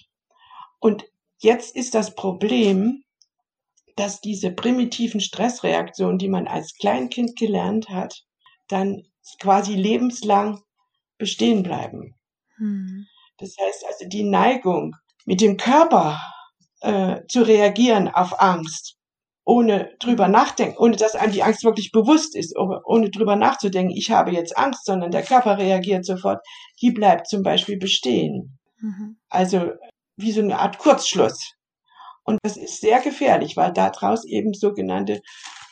[0.80, 1.04] Und
[1.40, 3.04] Jetzt ist das Problem,
[3.96, 8.24] dass diese primitiven Stressreaktionen, die man als Kleinkind gelernt hat,
[8.68, 9.02] dann
[9.40, 10.60] quasi lebenslang
[11.16, 12.14] bestehen bleiben.
[12.56, 13.06] Hm.
[13.38, 16.18] Das heißt also die Neigung, mit dem Körper
[16.80, 18.96] äh, zu reagieren auf Angst,
[19.48, 24.10] ohne drüber nachdenken, ohne dass einem die Angst wirklich bewusst ist, ohne drüber nachzudenken, ich
[24.10, 26.46] habe jetzt Angst, sondern der Körper reagiert sofort,
[26.82, 28.58] die bleibt zum Beispiel bestehen.
[28.78, 29.16] Mhm.
[29.30, 29.70] Also
[30.16, 31.54] wie so eine Art Kurzschluss.
[32.24, 35.22] Und das ist sehr gefährlich, weil daraus eben sogenannte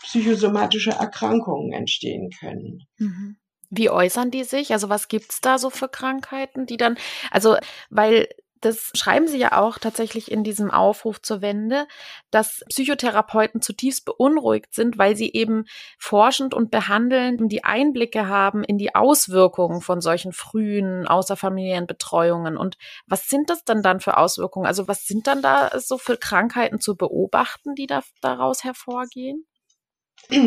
[0.04, 2.86] psychosomatische Erkrankungen entstehen können.
[2.96, 3.36] Mhm.
[3.68, 4.72] Wie äußern die sich?
[4.72, 6.96] Also was gibt's da so für Krankheiten, die dann,
[7.30, 7.56] also
[7.90, 8.26] weil
[8.66, 11.86] das schreiben Sie ja auch tatsächlich in diesem Aufruf zur Wende,
[12.30, 15.66] dass Psychotherapeuten zutiefst beunruhigt sind, weil sie eben
[15.98, 22.56] forschend und behandelnd die Einblicke haben in die Auswirkungen von solchen frühen außerfamiliären Betreuungen.
[22.56, 22.76] Und
[23.06, 24.66] was sind das dann dann für Auswirkungen?
[24.66, 29.46] Also was sind dann da so für Krankheiten zu beobachten, die da daraus hervorgehen?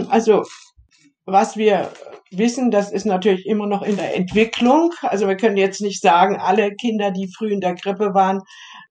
[0.09, 0.43] Also
[1.31, 1.91] was wir
[2.31, 4.93] wissen, das ist natürlich immer noch in der Entwicklung.
[5.01, 8.41] Also wir können jetzt nicht sagen, alle Kinder, die früh in der Grippe waren,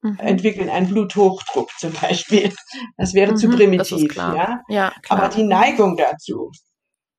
[0.02, 0.18] mhm.
[0.18, 2.52] entwickeln einen Bluthochdruck zum Beispiel.
[2.96, 4.16] Das wäre mhm, zu primitiv.
[4.16, 4.60] Ja?
[4.68, 6.50] ja Aber die Neigung dazu,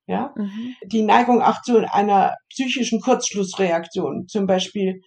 [0.06, 0.74] ja, mhm.
[0.84, 5.00] die Neigung auch zu einer psychischen Kurzschlussreaktion, zum Beispiel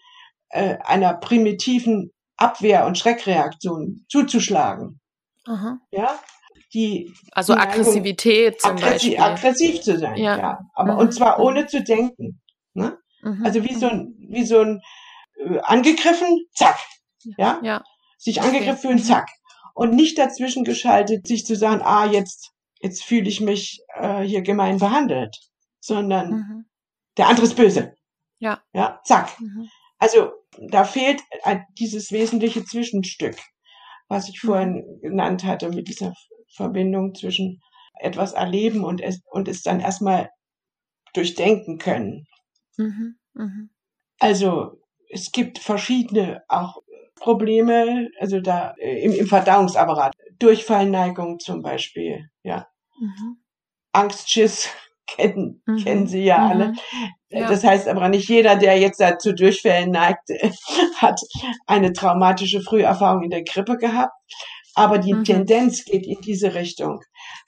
[0.49, 4.99] äh, einer primitiven Abwehr- und Schreckreaktion zuzuschlagen.
[5.91, 6.19] Ja,
[6.74, 9.20] die also Aggressivität zum aggressiv, Beispiel.
[9.20, 10.38] aggressiv zu sein, ja.
[10.38, 10.60] ja.
[10.74, 11.00] Aber mhm.
[11.00, 11.46] und zwar mhm.
[11.46, 12.42] ohne zu denken.
[12.74, 12.98] Ne?
[13.22, 13.46] Mhm.
[13.46, 14.82] Also wie so ein wie so ein
[15.38, 16.80] äh, angegriffen, zack,
[17.38, 17.84] ja, ja.
[18.18, 18.48] sich okay.
[18.48, 19.04] angegriffen fühlen, mhm.
[19.04, 19.30] zack,
[19.74, 24.42] und nicht dazwischen geschaltet, sich zu sagen, ah jetzt jetzt fühle ich mich äh, hier
[24.42, 25.38] gemein behandelt,
[25.80, 26.66] sondern mhm.
[27.18, 27.96] der andere ist böse.
[28.40, 28.62] Ja.
[28.74, 29.40] Ja, zack.
[29.40, 29.70] Mhm.
[30.00, 31.22] Also da fehlt
[31.80, 33.38] dieses wesentliche Zwischenstück,
[34.10, 36.14] was ich vorhin genannt hatte mit dieser
[36.54, 37.62] Verbindung zwischen
[38.00, 40.30] etwas erleben und es, und es dann erstmal
[41.13, 42.28] durchdenken können.
[42.78, 43.68] Mhm, mh.
[44.20, 46.82] Also es gibt verschiedene auch
[47.16, 52.68] Probleme, also da äh, im, im Verdauungsapparat, Durchfallneigung zum Beispiel, ja.
[53.00, 53.38] Mhm.
[53.94, 54.70] Angstschiss
[55.08, 55.78] kennen, mhm.
[55.78, 56.70] kennen Sie ja alle.
[56.70, 56.78] Mhm.
[57.30, 57.48] Ja.
[57.48, 60.30] Das heißt aber nicht jeder, der jetzt dazu Durchfällen neigt,
[60.98, 61.20] hat
[61.66, 64.13] eine traumatische Früherfahrung in der Grippe gehabt
[64.76, 65.24] aber die mhm.
[65.24, 67.02] Tendenz geht in diese Richtung.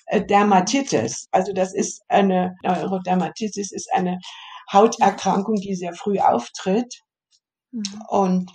[0.05, 4.19] Äh, Dermatitis, also das ist eine Neurodermatitis ist eine
[4.71, 7.01] Hauterkrankung, die sehr früh auftritt
[7.71, 7.83] mhm.
[8.07, 8.51] und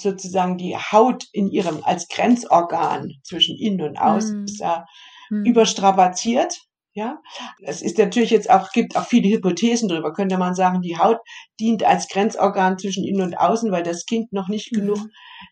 [0.00, 4.44] sozusagen die Haut in ihrem als Grenzorgan zwischen innen und außen mhm.
[4.44, 4.86] ist da
[5.30, 5.44] mhm.
[5.44, 6.58] überstrapaziert
[6.96, 7.20] ja,
[7.62, 10.12] es ist natürlich jetzt auch, gibt auch viele Hypothesen darüber.
[10.12, 11.18] Könnte man sagen, die Haut
[11.58, 14.76] dient als Grenzorgan zwischen innen und außen, weil das Kind noch nicht mhm.
[14.76, 14.98] genug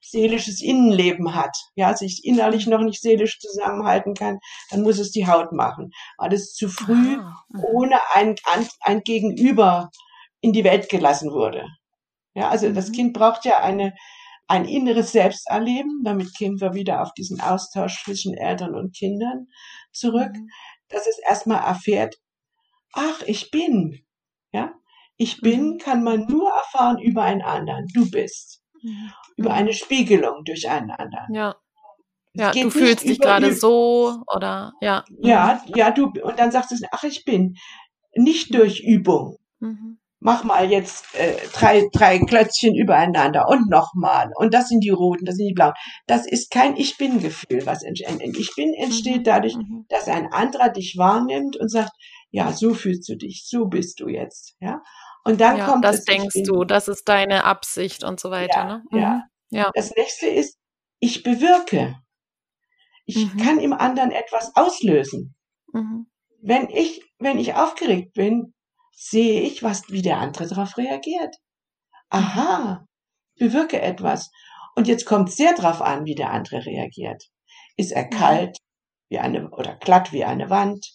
[0.00, 1.57] seelisches Innenleben hat.
[1.74, 4.38] Ja, sich innerlich noch nicht seelisch zusammenhalten kann,
[4.70, 5.90] dann muss es die Haut machen.
[6.16, 7.64] Weil es zu früh ah, mhm.
[7.72, 8.37] ohne ein,
[8.81, 9.90] ein Gegenüber
[10.42, 11.66] in die Welt gelassen wurde.
[12.35, 12.74] Ja, also mhm.
[12.74, 13.94] das Kind braucht ja eine,
[14.46, 16.02] ein inneres Selbsterleben.
[16.05, 19.48] Damit kämen wir wieder auf diesen Austausch zwischen Eltern und Kindern
[19.90, 20.31] zurück.
[20.35, 20.48] Mhm
[20.92, 22.16] dass es erstmal erfährt,
[22.92, 24.05] ach, ich bin.
[24.52, 24.74] Ja,
[25.16, 25.78] ich bin mhm.
[25.78, 27.87] kann man nur erfahren über einen anderen.
[27.94, 28.62] Du bist.
[28.83, 29.12] Mhm.
[29.37, 31.35] Über eine Spiegelung durch einen anderen.
[31.35, 31.57] Ja.
[32.35, 35.05] Ja, du fühlst dich gerade so oder ja.
[35.18, 37.57] Ja, ja, du und dann sagst du, ach, ich bin
[38.14, 38.57] nicht mhm.
[38.57, 39.37] durch Übung.
[39.59, 44.30] Mhm mach mal jetzt äh, drei, drei Klötzchen übereinander und nochmal.
[44.37, 45.74] Und das sind die roten, das sind die blauen.
[46.06, 48.38] Das ist kein Ich bin-Gefühl, was entsteht.
[48.38, 49.85] Ich bin entsteht mhm, dadurch, mhm.
[49.88, 51.92] dass ein anderer dich wahrnimmt und sagt,
[52.30, 54.54] ja, so fühlst du dich, so bist du jetzt.
[54.61, 54.80] Ja.
[55.24, 58.56] Und dann ja, kommt das es, denkst du, das ist deine Absicht und so weiter.
[58.56, 58.82] Ja, ne?
[58.90, 58.98] mhm.
[58.98, 59.22] ja.
[59.50, 59.70] ja.
[59.74, 60.56] Das nächste ist,
[61.00, 61.96] ich bewirke.
[63.04, 63.37] Ich mhm.
[63.38, 65.35] kann im anderen etwas auslösen.
[65.72, 66.06] Mhm.
[66.40, 68.54] Wenn ich, wenn ich aufgeregt bin,
[68.92, 71.37] sehe ich, was, wie der andere darauf reagiert.
[72.11, 72.87] Aha,
[73.38, 74.31] bewirke etwas.
[74.76, 77.24] Und jetzt kommt sehr darauf an, wie der andere reagiert.
[77.76, 78.11] Ist er mhm.
[78.11, 78.59] kalt
[79.09, 80.87] wie eine, oder glatt wie eine Wand?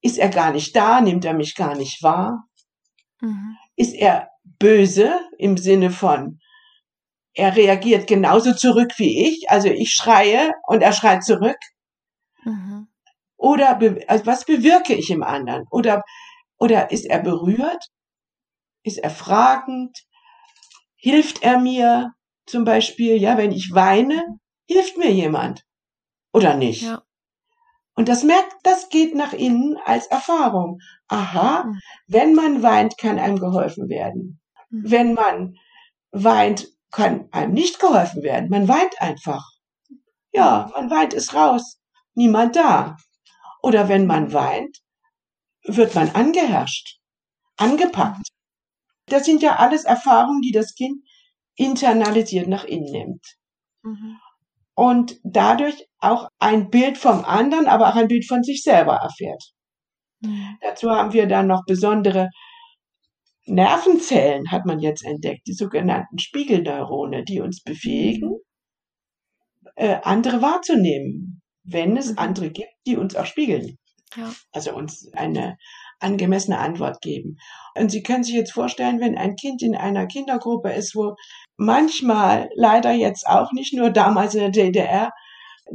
[0.00, 1.00] Ist er gar nicht da?
[1.00, 2.44] Nimmt er mich gar nicht wahr?
[3.20, 3.56] Mhm.
[3.76, 6.38] Ist er böse im Sinne von,
[7.34, 11.58] er reagiert genauso zurück wie ich, also ich schreie und er schreit zurück?
[12.44, 12.88] Mhm.
[13.36, 15.64] Oder also was bewirke ich im anderen?
[15.70, 16.02] Oder
[16.58, 17.88] oder ist er berührt?
[18.82, 20.06] Ist er fragend?
[20.96, 22.12] Hilft er mir
[22.46, 25.64] zum Beispiel, ja, wenn ich weine, hilft mir jemand?
[26.32, 26.82] Oder nicht?
[26.82, 27.02] Ja.
[27.94, 30.80] Und das merkt, das geht nach innen als Erfahrung.
[31.08, 31.80] Aha, mhm.
[32.06, 34.40] wenn man weint, kann einem geholfen werden.
[34.68, 34.90] Mhm.
[34.90, 35.56] Wenn man
[36.10, 38.50] weint, kann einem nicht geholfen werden.
[38.50, 39.44] Man weint einfach.
[40.32, 41.80] Ja, man weint es raus.
[42.14, 42.96] Niemand da.
[43.62, 44.78] Oder wenn man weint,
[45.66, 46.98] wird man angeherrscht,
[47.56, 48.28] angepackt.
[49.06, 51.02] Das sind ja alles Erfahrungen, die das Kind
[51.54, 53.26] internalisiert nach innen nimmt.
[53.82, 54.18] Mhm.
[54.74, 59.42] Und dadurch auch ein Bild vom anderen, aber auch ein Bild von sich selber erfährt.
[60.20, 60.58] Mhm.
[60.60, 62.30] Dazu haben wir dann noch besondere
[63.46, 68.36] Nervenzellen, hat man jetzt entdeckt, die sogenannten Spiegelneurone, die uns befähigen,
[69.76, 72.18] äh, andere wahrzunehmen, wenn es mhm.
[72.18, 73.78] andere gibt, die uns auch spiegeln.
[74.14, 74.32] Ja.
[74.52, 75.56] Also uns eine
[75.98, 77.38] angemessene Antwort geben.
[77.74, 81.16] Und Sie können sich jetzt vorstellen, wenn ein Kind in einer Kindergruppe ist, wo
[81.56, 85.10] manchmal leider jetzt auch nicht nur damals in der DDR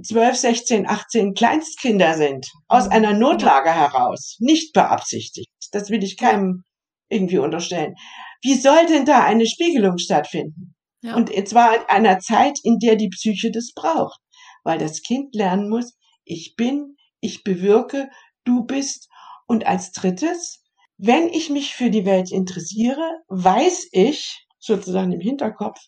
[0.04, 2.92] 12, 16, 18 Kleinstkinder sind, aus mhm.
[2.92, 5.50] einer Notlage heraus, nicht beabsichtigt.
[5.72, 6.64] Das will ich keinem
[7.10, 7.96] irgendwie unterstellen.
[8.42, 10.76] Wie soll denn da eine Spiegelung stattfinden?
[11.04, 11.16] Ja.
[11.16, 14.20] Und zwar in einer Zeit, in der die Psyche das braucht,
[14.64, 18.10] weil das Kind lernen muss, ich bin, ich bewirke,
[18.44, 19.10] du bist.
[19.48, 20.64] Und als drittes,
[20.98, 25.80] wenn ich mich für die Welt interessiere, weiß ich sozusagen im Hinterkopf,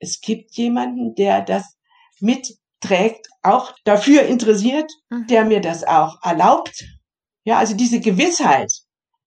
[0.00, 1.76] es gibt jemanden, der das
[2.20, 5.26] mitträgt, auch dafür interessiert, mhm.
[5.26, 6.84] der mir das auch erlaubt.
[7.44, 8.72] Ja, also diese Gewissheit,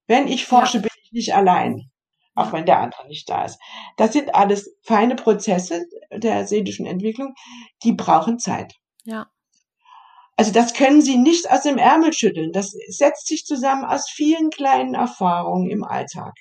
[0.06, 0.82] wenn ich forsche, ja.
[0.82, 1.90] bin ich nicht allein
[2.34, 3.58] auch wenn der andere nicht da ist.
[3.96, 7.34] Das sind alles feine Prozesse der seelischen Entwicklung,
[7.82, 8.74] die brauchen Zeit.
[9.04, 9.30] Ja.
[10.42, 12.50] Also das können Sie nicht aus dem Ärmel schütteln.
[12.50, 16.32] Das setzt sich zusammen aus vielen kleinen Erfahrungen im Alltag.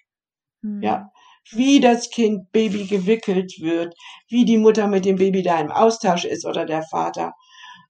[0.64, 0.82] Mhm.
[0.82, 1.12] Ja.
[1.52, 3.94] Wie das Kind Baby gewickelt wird,
[4.28, 7.34] wie die Mutter mit dem Baby da im Austausch ist oder der Vater.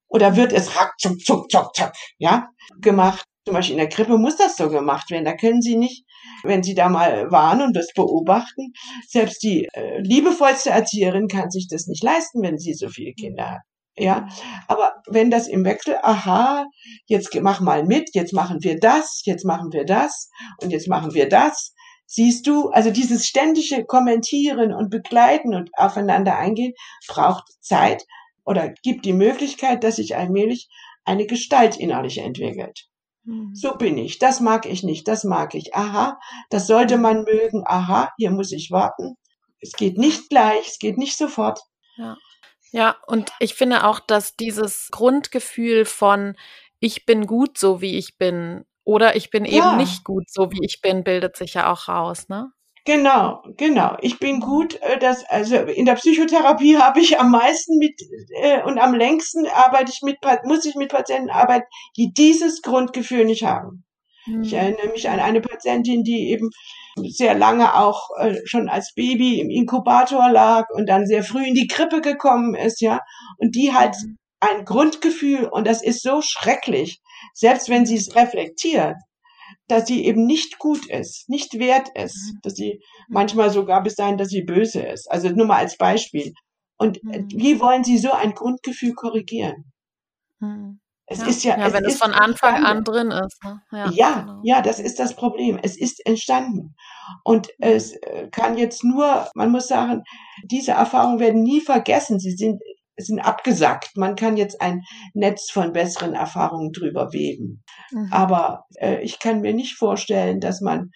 [0.09, 2.49] Oder wird es rack, zuck, zuck, zuck, zuck, ja,
[2.81, 3.23] gemacht.
[3.45, 5.23] Zum Beispiel in der Krippe muss das so gemacht werden.
[5.23, 6.03] Da können Sie nicht,
[6.43, 8.73] wenn Sie da mal waren und das beobachten,
[9.07, 13.51] selbst die äh, liebevollste Erzieherin kann sich das nicht leisten, wenn sie so viele Kinder
[13.51, 13.61] hat.
[13.97, 14.29] Ja,
[14.67, 16.65] aber wenn das im Wechsel, aha,
[17.07, 20.29] jetzt mach mal mit, jetzt machen wir das, jetzt machen wir das
[20.61, 21.73] und jetzt machen wir das.
[22.05, 26.73] Siehst du, also dieses ständige Kommentieren und Begleiten und aufeinander eingehen
[27.07, 28.05] braucht Zeit
[28.45, 30.69] oder gibt die Möglichkeit, dass sich allmählich
[31.03, 32.87] eine Gestalt innerlich entwickelt.
[33.23, 33.53] Mhm.
[33.53, 34.19] So bin ich.
[34.19, 35.07] Das mag ich nicht.
[35.07, 35.75] Das mag ich.
[35.75, 37.63] Aha, das sollte man mögen.
[37.65, 39.15] Aha, hier muss ich warten.
[39.59, 40.67] Es geht nicht gleich.
[40.67, 41.61] Es geht nicht sofort.
[41.97, 42.17] Ja.
[42.71, 46.35] Ja, und ich finde auch, dass dieses Grundgefühl von
[46.79, 49.51] ich bin gut so wie ich bin oder ich bin ja.
[49.51, 52.51] eben nicht gut so wie ich bin, bildet sich ja auch raus, ne?
[52.83, 53.95] Genau, genau.
[54.01, 58.01] Ich bin gut, äh, das, also in der Psychotherapie habe ich am meisten mit
[58.41, 63.25] äh, und am längsten arbeite ich mit, muss ich mit Patienten arbeiten, die dieses Grundgefühl
[63.25, 63.83] nicht haben.
[64.25, 64.43] Mhm.
[64.43, 66.49] Ich erinnere mich an eine Patientin, die eben
[67.09, 71.53] sehr lange auch äh, schon als Baby im Inkubator lag und dann sehr früh in
[71.53, 72.99] die Krippe gekommen ist, ja,
[73.37, 74.17] und die halt mhm.
[74.39, 77.01] ein Grundgefühl und das ist so schrecklich,
[77.33, 78.95] selbst wenn sie es reflektiert,
[79.67, 82.39] dass sie eben nicht gut ist, nicht wert ist, mhm.
[82.43, 85.09] dass sie manchmal sogar bis dahin, dass sie böse ist.
[85.09, 86.33] Also nur mal als Beispiel.
[86.77, 87.29] Und äh, mhm.
[87.29, 89.71] wie wollen Sie so ein Grundgefühl korrigieren?
[90.39, 90.79] Mhm.
[91.11, 92.65] Es ja, ist ja, ja es wenn es von Anfang entstanden.
[92.65, 93.43] an drin ist.
[93.43, 93.61] Ne?
[93.71, 94.39] Ja, ja, genau.
[94.43, 95.59] ja, das ist das Problem.
[95.61, 96.75] Es ist entstanden.
[97.23, 97.67] Und mhm.
[97.67, 100.03] es äh, kann jetzt nur, man muss sagen,
[100.45, 102.19] diese Erfahrungen werden nie vergessen.
[102.19, 102.61] Sie sind
[102.97, 103.97] sind abgesackt.
[103.97, 107.63] Man kann jetzt ein Netz von besseren Erfahrungen drüber weben.
[107.91, 108.09] Mhm.
[108.11, 110.91] Aber äh, ich kann mir nicht vorstellen, dass man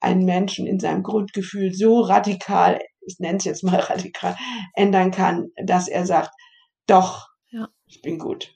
[0.00, 4.36] einen Menschen in seinem Grundgefühl so radikal, ich nenne es jetzt mal radikal,
[4.74, 6.30] ändern kann, dass er sagt,
[6.86, 7.68] doch, ja.
[7.86, 8.54] ich bin gut.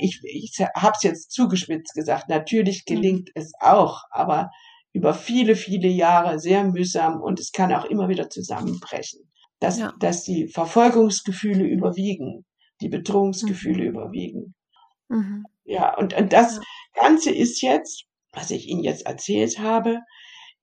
[0.00, 2.94] Ich, ich habe es jetzt zugespitzt gesagt, natürlich mhm.
[2.94, 4.50] gelingt es auch, aber
[4.92, 9.28] über viele, viele Jahre sehr mühsam und es kann auch immer wieder zusammenbrechen
[9.60, 9.92] dass, ja.
[9.98, 12.44] dass die Verfolgungsgefühle überwiegen,
[12.80, 13.88] die Bedrohungsgefühle mhm.
[13.88, 14.54] überwiegen.
[15.08, 15.46] Mhm.
[15.64, 16.62] Ja, und, und das ja.
[16.94, 20.00] Ganze ist jetzt, was ich Ihnen jetzt erzählt habe,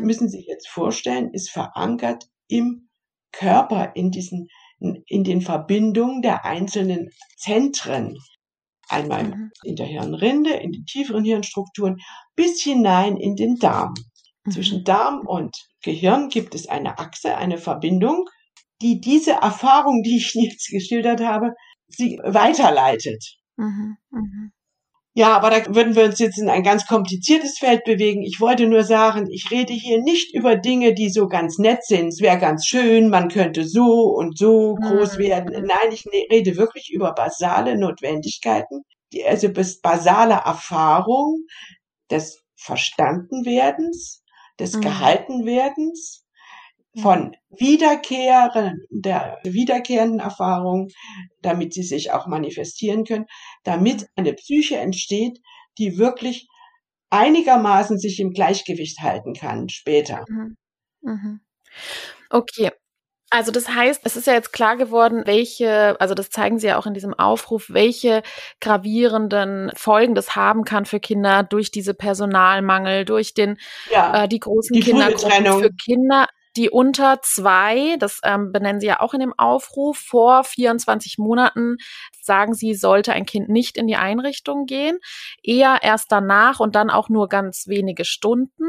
[0.02, 2.90] müssen Sie sich jetzt vorstellen, ist verankert im
[3.32, 4.48] Körper, in diesen,
[4.80, 8.18] in den Verbindungen der einzelnen Zentren.
[8.88, 9.52] Einmal mhm.
[9.64, 11.98] in der Hirnrinde, in den tieferen Hirnstrukturen,
[12.36, 13.94] bis hinein in den Darm.
[14.46, 14.52] Mhm.
[14.52, 18.26] Zwischen Darm und Gehirn gibt es eine Achse, eine Verbindung,
[18.82, 21.54] die diese Erfahrung, die ich jetzt geschildert habe,
[21.88, 23.38] sie weiterleitet.
[23.58, 24.50] Mhm, mh.
[25.18, 28.22] Ja, aber da würden wir uns jetzt in ein ganz kompliziertes Feld bewegen.
[28.22, 32.10] Ich wollte nur sagen, ich rede hier nicht über Dinge, die so ganz nett sind.
[32.10, 35.22] Es wäre ganz schön, man könnte so und so groß mhm.
[35.22, 35.66] werden.
[35.66, 38.82] Nein, ich ne-, rede wirklich über basale Notwendigkeiten,
[39.14, 39.48] die, also
[39.82, 41.46] basale Erfahrung
[42.12, 44.22] des Verstandenwerdens,
[44.60, 44.82] des mhm.
[44.82, 46.25] Gehaltenwerdens,
[47.02, 50.90] von wiederkehrenden, der wiederkehrenden Erfahrung,
[51.42, 53.26] damit sie sich auch manifestieren können,
[53.64, 55.40] damit eine Psyche entsteht,
[55.78, 56.48] die wirklich
[57.10, 60.26] einigermaßen sich im Gleichgewicht halten kann später.
[60.28, 60.58] Mhm.
[61.02, 61.40] Mhm.
[62.30, 62.72] Okay,
[63.32, 66.78] also das heißt, es ist ja jetzt klar geworden, welche, also das zeigen Sie ja
[66.78, 68.22] auch in diesem Aufruf, welche
[68.62, 73.58] gravierenden Folgen das haben kann für Kinder durch diese Personalmangel, durch den
[73.92, 78.88] ja, äh, die großen die Kindergruppen für Kinder die unter zwei, das ähm, benennen Sie
[78.88, 81.78] ja auch in dem Aufruf, vor 24 Monaten
[82.26, 85.00] sagen Sie, sollte ein Kind nicht in die Einrichtung gehen,
[85.44, 88.66] eher erst danach und dann auch nur ganz wenige Stunden.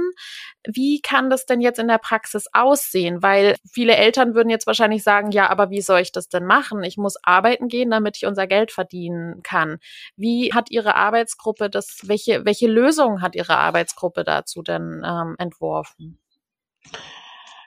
[0.65, 3.23] Wie kann das denn jetzt in der Praxis aussehen?
[3.23, 6.83] Weil viele Eltern würden jetzt wahrscheinlich sagen, ja, aber wie soll ich das denn machen?
[6.83, 9.79] Ich muss arbeiten gehen, damit ich unser Geld verdienen kann.
[10.17, 16.19] Wie hat Ihre Arbeitsgruppe das, welche, welche Lösung hat Ihre Arbeitsgruppe dazu denn ähm, entworfen?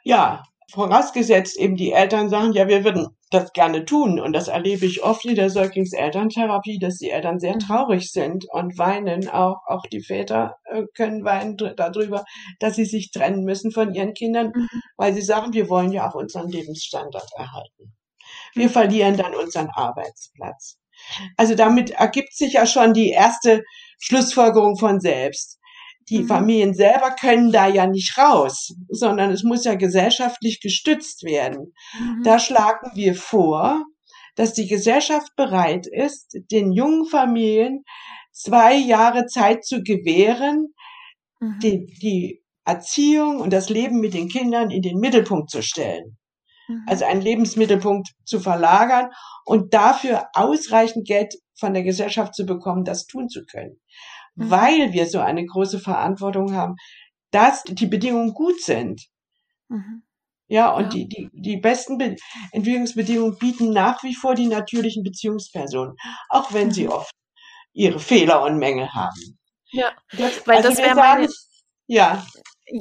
[0.03, 4.19] Ja, vorausgesetzt eben die Eltern sagen, ja, wir würden das gerne tun.
[4.19, 7.59] Und das erlebe ich oft in der Säuglingselterntherapie, dass die Eltern sehr mhm.
[7.59, 9.29] traurig sind und weinen.
[9.29, 12.23] Auch, auch die Väter äh, können weinen darüber,
[12.59, 14.67] dass sie sich trennen müssen von ihren Kindern, mhm.
[14.97, 17.95] weil sie sagen, wir wollen ja auch unseren Lebensstandard erhalten.
[18.53, 20.77] Wir verlieren dann unseren Arbeitsplatz.
[21.37, 23.63] Also damit ergibt sich ja schon die erste
[23.99, 25.58] Schlussfolgerung von selbst
[26.09, 26.27] die mhm.
[26.27, 31.73] Familien selber können da ja nicht raus, sondern es muss ja gesellschaftlich gestützt werden.
[31.99, 32.23] Mhm.
[32.23, 33.85] Da schlagen wir vor,
[34.35, 37.83] dass die Gesellschaft bereit ist, den jungen Familien
[38.31, 40.73] zwei Jahre Zeit zu gewähren,
[41.39, 41.59] mhm.
[41.61, 46.17] die, die Erziehung und das Leben mit den Kindern in den Mittelpunkt zu stellen.
[46.67, 46.85] Mhm.
[46.87, 49.09] Also einen Lebensmittelpunkt zu verlagern
[49.45, 53.79] und dafür ausreichend Geld von der Gesellschaft zu bekommen, das tun zu können.
[54.39, 54.49] Mhm.
[54.49, 56.75] weil wir so eine große Verantwortung haben,
[57.31, 59.05] dass die Bedingungen gut sind.
[59.67, 60.03] Mhm.
[60.47, 60.89] Ja, und ja.
[60.89, 62.15] Die, die, die besten Be
[62.51, 65.95] Entwicklungsbedingungen bieten nach wie vor die natürlichen Beziehungspersonen,
[66.29, 66.71] auch wenn mhm.
[66.71, 67.11] sie oft
[67.73, 69.37] ihre Fehler und Mängel haben.
[69.71, 71.27] Ja, das, weil also das wäre meine,
[71.85, 72.25] ja.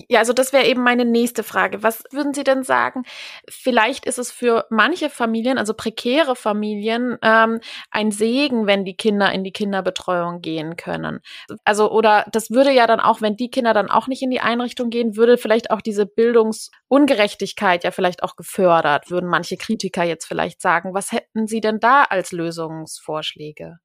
[0.08, 1.82] Ja, also das wäre eben meine nächste Frage.
[1.82, 3.04] Was würden Sie denn sagen?
[3.48, 7.60] Vielleicht ist es für manche Familien, also prekäre Familien, ähm,
[7.90, 11.20] ein Segen, wenn die Kinder in die Kinderbetreuung gehen können.
[11.64, 14.40] Also oder das würde ja dann auch, wenn die Kinder dann auch nicht in die
[14.40, 19.10] Einrichtung gehen, würde vielleicht auch diese Bildungsungerechtigkeit ja vielleicht auch gefördert.
[19.10, 20.94] Würden manche Kritiker jetzt vielleicht sagen.
[20.94, 23.78] Was hätten Sie denn da als Lösungsvorschläge?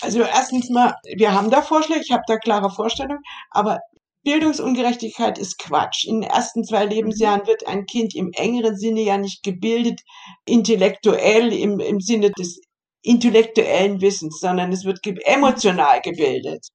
[0.00, 3.80] Also erstens mal, wir haben da Vorschläge, ich habe da klare Vorstellungen, aber
[4.26, 6.04] Bildungsungerechtigkeit ist Quatsch.
[6.04, 7.46] In den ersten zwei Lebensjahren mhm.
[7.46, 10.00] wird ein Kind im engeren Sinne ja nicht gebildet,
[10.44, 12.60] intellektuell im, im Sinne des
[13.02, 16.66] intellektuellen Wissens, sondern es wird emotional gebildet.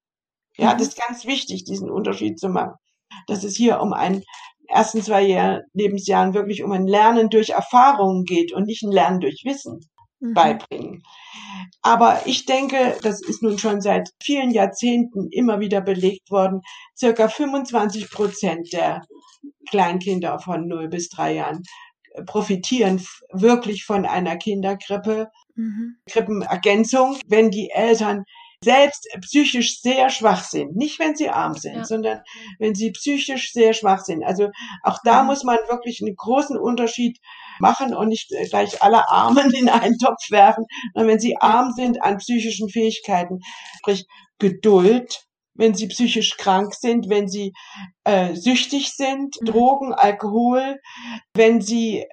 [0.55, 0.77] Ja, mhm.
[0.77, 2.75] das ist ganz wichtig, diesen Unterschied zu machen.
[3.27, 4.23] Dass es hier um einen
[4.69, 9.19] ersten zwei Jahr, Lebensjahren wirklich um ein Lernen durch Erfahrungen geht und nicht ein Lernen
[9.19, 9.90] durch Wissen
[10.21, 10.33] mhm.
[10.33, 11.03] beibringen.
[11.81, 16.61] Aber ich denke, das ist nun schon seit vielen Jahrzehnten immer wieder belegt worden,
[16.95, 19.01] circa 25 Prozent der
[19.69, 21.63] Kleinkinder von 0 bis 3 Jahren
[22.13, 25.97] äh, profitieren wirklich von einer Kindergrippe, mhm.
[26.09, 28.23] Krippenergänzung, wenn die Eltern
[28.63, 30.75] selbst psychisch sehr schwach sind.
[30.75, 31.83] Nicht, wenn sie arm sind, ja.
[31.83, 32.21] sondern
[32.59, 34.23] wenn sie psychisch sehr schwach sind.
[34.23, 34.51] Also
[34.83, 35.29] auch da mhm.
[35.29, 37.17] muss man wirklich einen großen Unterschied
[37.61, 42.01] machen und nicht gleich alle Armen in einen Topf werfen, sondern wenn sie arm sind
[42.03, 43.39] an psychischen Fähigkeiten,
[43.79, 44.05] sprich
[44.39, 47.53] Geduld, wenn sie psychisch krank sind, wenn sie
[48.03, 49.45] äh, süchtig sind, mhm.
[49.45, 50.79] Drogen, Alkohol,
[51.35, 52.05] wenn sie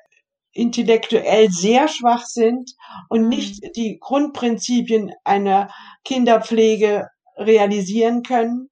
[0.53, 2.73] intellektuell sehr schwach sind
[3.09, 3.29] und mhm.
[3.29, 5.73] nicht die Grundprinzipien einer
[6.05, 8.69] Kinderpflege realisieren können.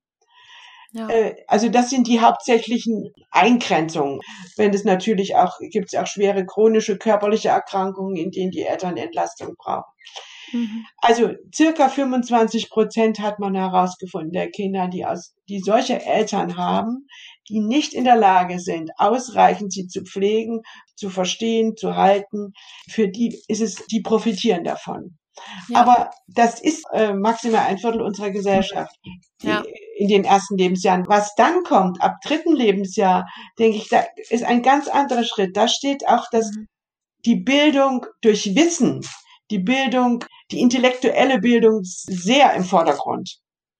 [0.96, 1.08] Ja.
[1.10, 4.20] Äh, also das sind die hauptsächlichen Eingrenzungen.
[4.56, 8.96] Wenn es natürlich auch, gibt es auch schwere chronische körperliche Erkrankungen, in denen die Eltern
[8.96, 9.92] Entlastung brauchen.
[10.52, 10.86] Mhm.
[10.98, 17.06] Also circa 25 Prozent hat man herausgefunden der Kinder, die aus, die solche Eltern haben,
[17.50, 20.62] die nicht in der Lage sind, ausreichend sie zu pflegen,
[20.94, 22.52] zu verstehen, zu halten.
[22.88, 25.18] Für die ist es, die profitieren davon.
[25.68, 25.80] Ja.
[25.80, 28.96] Aber das ist äh, maximal ein Viertel unserer Gesellschaft
[29.42, 29.62] die, ja.
[29.96, 31.06] In den ersten Lebensjahren.
[31.08, 33.26] Was dann kommt, ab dritten Lebensjahr,
[33.58, 35.56] denke ich, da ist ein ganz anderer Schritt.
[35.56, 36.50] Da steht auch, dass
[37.24, 39.00] die Bildung durch Wissen,
[39.50, 43.38] die Bildung, die intellektuelle Bildung sehr im Vordergrund.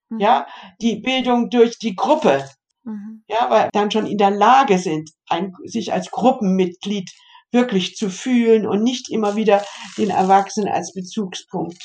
[0.09, 0.21] Mhm.
[0.21, 0.47] Ja,
[0.81, 2.49] die Bildung durch die Gruppe.
[2.85, 3.23] Mhm.
[3.29, 7.11] Ja, weil dann schon in der Lage sind, ein, sich als Gruppenmitglied
[7.53, 9.65] wirklich zu fühlen und nicht immer wieder
[9.99, 11.77] den Erwachsenen als Bezugspunkt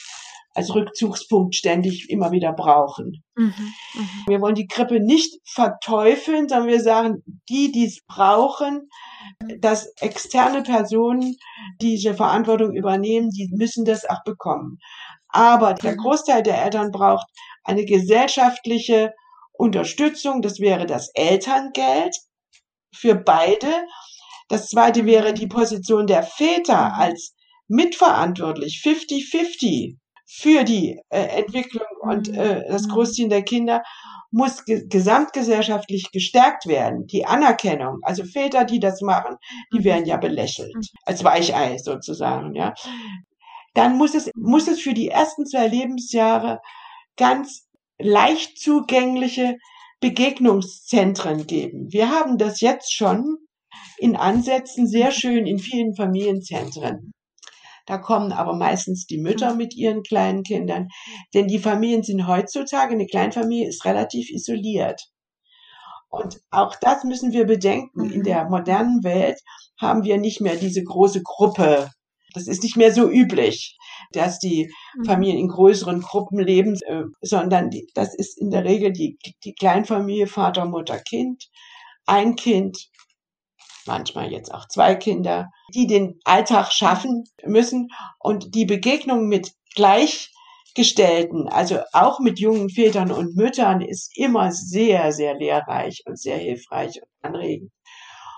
[0.54, 3.24] als Rückzugspunkt ständig immer wieder brauchen.
[3.36, 3.54] Mhm,
[3.94, 4.08] mh.
[4.28, 8.90] Wir wollen die Krippe nicht verteufeln, sondern wir sagen, die, die es brauchen,
[9.60, 11.38] dass externe Personen
[11.82, 14.78] diese Verantwortung übernehmen, die müssen das auch bekommen.
[15.30, 15.98] Aber der mhm.
[15.98, 17.28] Großteil der Eltern braucht
[17.64, 19.14] eine gesellschaftliche
[19.54, 20.42] Unterstützung.
[20.42, 22.16] Das wäre das Elterngeld
[22.94, 23.86] für beide.
[24.50, 26.96] Das zweite wäre die Position der Väter mhm.
[26.96, 27.36] als
[27.70, 29.96] mitverantwortlich, 50-50
[30.34, 32.40] für die äh, Entwicklung und mhm.
[32.40, 33.84] äh, das Großziehen der Kinder
[34.32, 37.06] muss ge gesamtgesellschaftlich gestärkt werden.
[37.08, 39.36] Die Anerkennung, also Väter, die das machen,
[39.74, 39.84] die mhm.
[39.84, 40.82] werden ja belächelt, mhm.
[41.04, 42.74] als Weichei sozusagen, ja.
[43.74, 46.62] Dann muss es, muss es für die ersten zwei Lebensjahre
[47.18, 47.68] ganz
[48.00, 49.58] leicht zugängliche
[50.00, 51.92] Begegnungszentren geben.
[51.92, 53.38] Wir haben das jetzt schon
[53.98, 57.12] in Ansätzen sehr schön in vielen Familienzentren.
[57.86, 60.88] Da kommen aber meistens die Mütter mit ihren kleinen Kindern,
[61.34, 65.02] denn die Familien sind heutzutage, eine Kleinfamilie ist relativ isoliert.
[66.10, 68.12] Und auch das müssen wir bedenken.
[68.12, 68.24] In mhm.
[68.24, 69.40] der modernen Welt
[69.80, 71.90] haben wir nicht mehr diese große Gruppe.
[72.34, 73.78] Das ist nicht mehr so üblich,
[74.12, 75.06] dass die mhm.
[75.06, 80.28] Familien in größeren Gruppen leben, äh, sondern das ist in der Regel die, die Kleinfamilie
[80.28, 81.50] Vater, Mutter, Kind,
[82.06, 82.90] ein Kind
[83.92, 87.90] manchmal jetzt auch zwei Kinder, die den Alltag schaffen müssen
[88.20, 95.12] und die Begegnung mit Gleichgestellten, also auch mit jungen Vätern und Müttern, ist immer sehr,
[95.12, 97.72] sehr lehrreich und sehr hilfreich und anregend.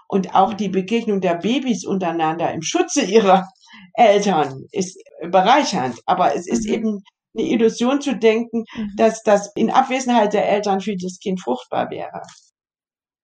[0.08, 3.48] Und auch die Begegnung der Babys untereinander im Schutze ihrer
[3.94, 5.00] Eltern ist
[5.30, 6.00] bereichernd.
[6.06, 6.74] Aber es ist mhm.
[6.74, 7.04] eben
[7.36, 8.92] eine Illusion zu denken, mhm.
[8.98, 12.22] dass das in Abwesenheit der Eltern für das Kind fruchtbar wäre.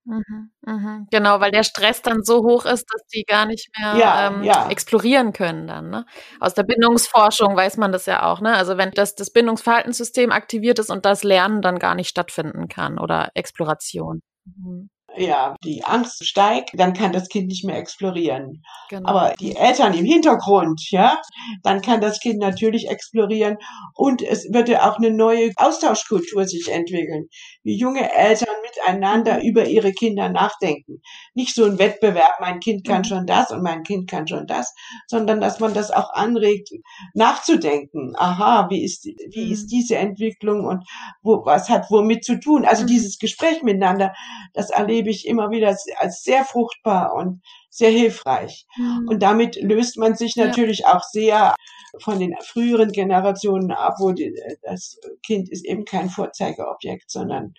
[0.10, 1.07] Mhm, mhm.
[1.12, 4.43] Genau, weil der Stress dann so hoch ist, dass die gar nicht mehr ja, ähm,
[4.43, 4.68] ja.
[4.70, 5.91] explorieren können dann.
[5.91, 6.05] Ne?
[6.39, 8.41] Aus der Bindungsforschung weiß man das ja auch.
[8.41, 8.55] Ne?
[8.55, 12.97] Also wenn das, das Bindungsverhaltenssystem aktiviert ist und das Lernen dann gar nicht stattfinden kann
[12.97, 14.22] oder Exploration.
[14.45, 18.64] Mhm ja, die Angst steigt, dann kann das Kind nicht mehr explorieren.
[18.89, 19.10] Genau.
[19.10, 21.18] Aber die Eltern im Hintergrund, ja,
[21.64, 23.57] dann kann das Kind natürlich explorieren
[23.95, 27.28] und es wird ja auch eine neue Austauschkultur sich entwickeln,
[27.64, 29.41] wie junge Eltern miteinander mhm.
[29.41, 31.01] über ihre Kinder nachdenken.
[31.34, 33.05] Nicht so ein Wettbewerb, mein Kind kann mhm.
[33.05, 34.74] schon das und mein Kind kann schon das,
[35.07, 36.70] sondern dass man das auch anregt,
[37.14, 38.14] nachzudenken.
[38.16, 39.51] Aha, wie ist, wie mhm.
[39.51, 40.84] ist diese Entwicklung und
[41.22, 42.66] wo, was hat womit zu tun?
[42.66, 42.88] Also mhm.
[42.88, 44.14] dieses Gespräch miteinander,
[44.53, 48.66] das erlebe ich immer wieder als sehr fruchtbar und sehr hilfreich.
[48.78, 49.08] Mhm.
[49.08, 50.95] Und damit löst man sich natürlich ja.
[50.95, 51.56] auch sehr
[52.02, 54.34] von den früheren Generationen ab, wo die,
[54.64, 57.54] das Kind ist eben kein Vorzeigeobjekt, sondern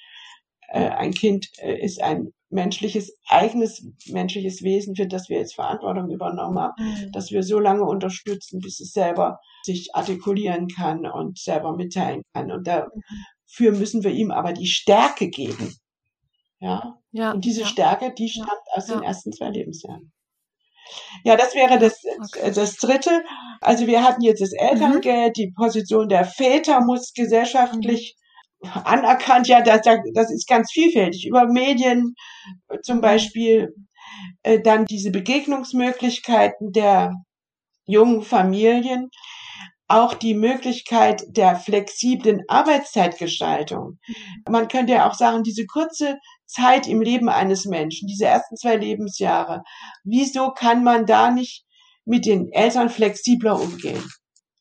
[0.68, 6.10] äh, ein Kind äh, ist ein menschliches, eigenes menschliches Wesen, für das wir jetzt Verantwortung
[6.10, 7.12] übernommen haben, mhm.
[7.12, 12.50] dass wir so lange unterstützen, bis es selber sich artikulieren kann und selber mitteilen kann.
[12.50, 15.74] Und dafür müssen wir ihm aber die Stärke geben.
[16.60, 16.98] Ja.
[17.10, 17.66] ja und diese.
[17.66, 20.12] Stärke, die stammt aus den ersten zwei Lebensjahren.
[21.24, 22.52] Ja, das wäre das, okay.
[22.52, 23.22] das dritte.
[23.60, 25.32] Also wir hatten jetzt das Elterngeld, mhm.
[25.40, 28.16] die Position der Väter muss gesellschaftlich
[28.62, 29.80] anerkannt, ja, das,
[30.14, 31.26] das ist ganz vielfältig.
[31.26, 32.14] Über Medien
[32.82, 33.74] zum Beispiel,
[34.42, 37.14] äh, dann diese Begegnungsmöglichkeiten der
[37.86, 39.10] jungen Familien,
[39.88, 43.98] auch die Möglichkeit der flexiblen Arbeitszeitgestaltung.
[44.48, 46.18] Man könnte ja auch sagen, diese kurze
[46.50, 49.62] Zeit im Leben eines Menschen, diese ersten zwei Lebensjahre,
[50.04, 51.64] wieso kann man da nicht
[52.04, 54.02] mit den Eltern flexibler umgehen?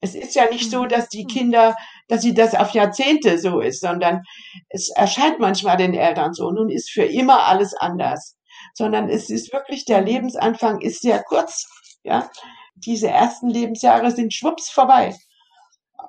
[0.02, 1.76] Es ist ja nicht so, dass die Kinder
[2.10, 4.24] dass sie das auf Jahrzehnte so ist, sondern
[4.68, 6.52] es erscheint manchmal den Eltern so.
[6.52, 8.36] Nun ist für immer alles anders,
[8.74, 11.66] sondern es ist wirklich der Lebensanfang ist sehr kurz,
[12.04, 12.30] ja.
[12.76, 15.14] Diese ersten Lebensjahre sind schwupps vorbei.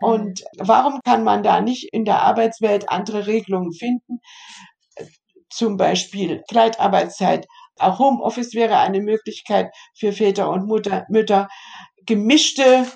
[0.01, 4.20] Und warum kann man da nicht in der Arbeitswelt andere Regelungen finden?
[5.51, 7.46] Zum Beispiel Kleidarbeitszeit.
[7.78, 11.48] Auch Homeoffice wäre eine Möglichkeit für Väter und Mutter, Mütter,
[12.07, 12.86] gemischte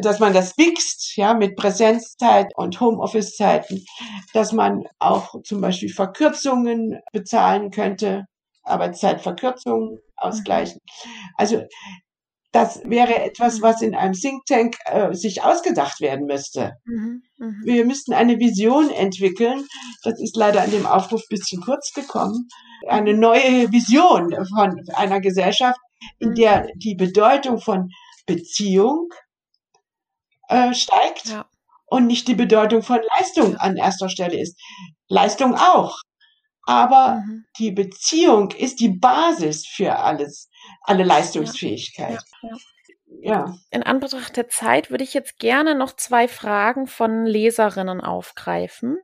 [0.00, 3.84] dass man das mixt, ja, mit Präsenzzeit und Homeoffice-Zeiten,
[4.32, 8.24] dass man auch zum Beispiel Verkürzungen bezahlen könnte,
[8.64, 10.80] Arbeitszeitverkürzungen ausgleichen.
[11.36, 11.64] Also
[12.56, 16.72] das wäre etwas, was in einem Think Tank äh, sich ausgedacht werden müsste.
[16.86, 17.54] Mhm, mh.
[17.64, 19.66] Wir müssten eine Vision entwickeln.
[20.04, 22.48] Das ist leider in dem Aufruf bisschen kurz gekommen.
[22.88, 25.78] Eine neue Vision von einer Gesellschaft,
[26.18, 27.90] in der die Bedeutung von
[28.24, 29.10] Beziehung,
[30.48, 31.44] äh, steigt ja.
[31.84, 34.58] und nicht die Bedeutung von Leistung an erster Stelle ist.
[35.08, 35.98] Leistung auch.
[36.66, 37.46] Aber mhm.
[37.58, 40.50] die Beziehung ist die Basis für alles,
[40.82, 42.18] alle Leistungsfähigkeit.
[42.42, 42.56] Ja, ja,
[43.20, 43.58] ja.
[43.70, 48.98] In Anbetracht der Zeit würde ich jetzt gerne noch zwei Fragen von Leserinnen aufgreifen.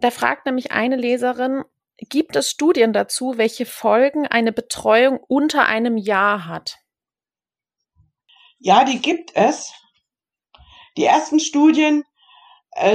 [0.00, 1.64] Da fragt nämlich eine Leserin,
[1.98, 6.78] gibt es Studien dazu, welche Folgen eine Betreuung unter einem Jahr hat?
[8.58, 9.72] Ja, die gibt es.
[10.96, 12.04] Die ersten Studien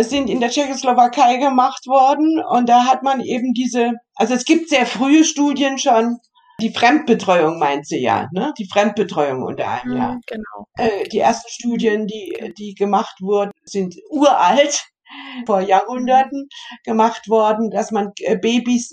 [0.02, 4.70] sind in der Tschechoslowakei gemacht worden und da hat man eben diese, also es gibt
[4.70, 6.18] sehr frühe Studien schon,
[6.62, 8.54] die Fremdbetreuung meint sie ja, ne?
[8.58, 10.14] Die Fremdbetreuung unter einem Jahr.
[10.14, 10.68] Mhm, genau.
[10.78, 14.92] Äh, die ersten Studien, die, die gemacht wurden, sind uralt,
[15.46, 16.48] vor Jahrhunderten
[16.84, 18.92] gemacht worden, dass man äh, Babys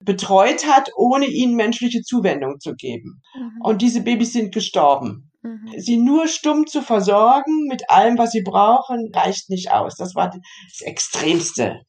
[0.00, 3.22] betreut hat, ohne ihnen menschliche Zuwendung zu geben.
[3.34, 3.60] Mhm.
[3.62, 5.29] Und diese Babys sind gestorben.
[5.42, 5.72] Mhm.
[5.78, 9.96] Sie nur stumm zu versorgen mit allem, was sie brauchen, reicht nicht aus.
[9.96, 11.80] Das war das extremste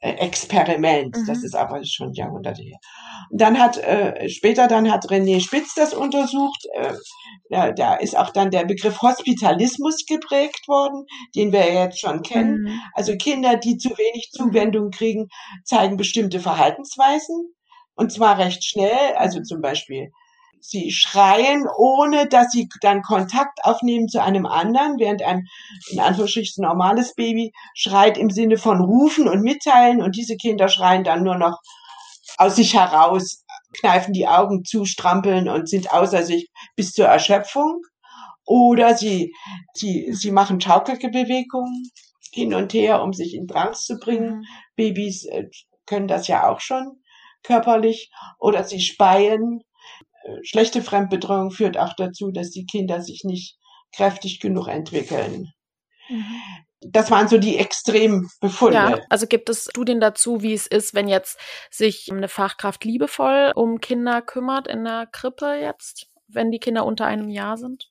[0.00, 1.16] äh, Experiment.
[1.16, 1.26] Mhm.
[1.26, 2.78] Das ist aber schon Jahrhunderte her.
[3.30, 6.66] Und dann hat äh, später dann hat René Spitz das untersucht.
[6.74, 6.92] Äh,
[7.48, 12.64] da, da ist auch dann der Begriff Hospitalismus geprägt worden, den wir jetzt schon kennen.
[12.64, 12.80] Mhm.
[12.92, 15.28] Also Kinder, die zu wenig Zuwendung kriegen,
[15.64, 17.54] zeigen bestimmte Verhaltensweisen.
[17.94, 19.14] Und zwar recht schnell.
[19.16, 20.10] Also zum Beispiel
[20.66, 25.46] sie schreien, ohne dass sie dann Kontakt aufnehmen zu einem anderen, während ein
[25.90, 31.04] in Anführungsstrichen normales Baby schreit im Sinne von rufen und mitteilen und diese Kinder schreien
[31.04, 31.58] dann nur noch
[32.38, 33.44] aus sich heraus,
[33.78, 37.82] kneifen die Augen zu, strampeln und sind außer sich bis zur Erschöpfung.
[38.46, 39.34] Oder sie,
[39.74, 41.90] sie, sie machen schaukelige Bewegungen
[42.30, 44.38] hin und her, um sich in Trance zu bringen.
[44.38, 44.44] Mhm.
[44.76, 45.44] Babys äh,
[45.86, 47.02] können das ja auch schon
[47.42, 48.10] körperlich.
[48.38, 49.62] Oder sie speien.
[50.42, 53.56] Schlechte Fremdbetreuung führt auch dazu, dass die Kinder sich nicht
[53.94, 55.52] kräftig genug entwickeln.
[56.08, 56.24] Mhm.
[56.86, 58.74] Das waren so die Extrembefunde.
[58.74, 61.38] Ja, also gibt es Studien dazu, wie es ist, wenn jetzt
[61.70, 67.06] sich eine Fachkraft liebevoll um Kinder kümmert in der Krippe jetzt, wenn die Kinder unter
[67.06, 67.90] einem Jahr sind?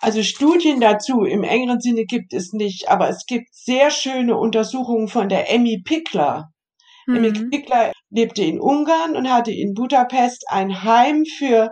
[0.00, 5.08] Also Studien dazu im engeren Sinne gibt es nicht, aber es gibt sehr schöne Untersuchungen
[5.08, 6.50] von der Emmy Pickler.
[7.06, 7.50] Emmy Mhm.
[7.50, 11.70] Pickler lebte in Ungarn und hatte in Budapest ein Heim für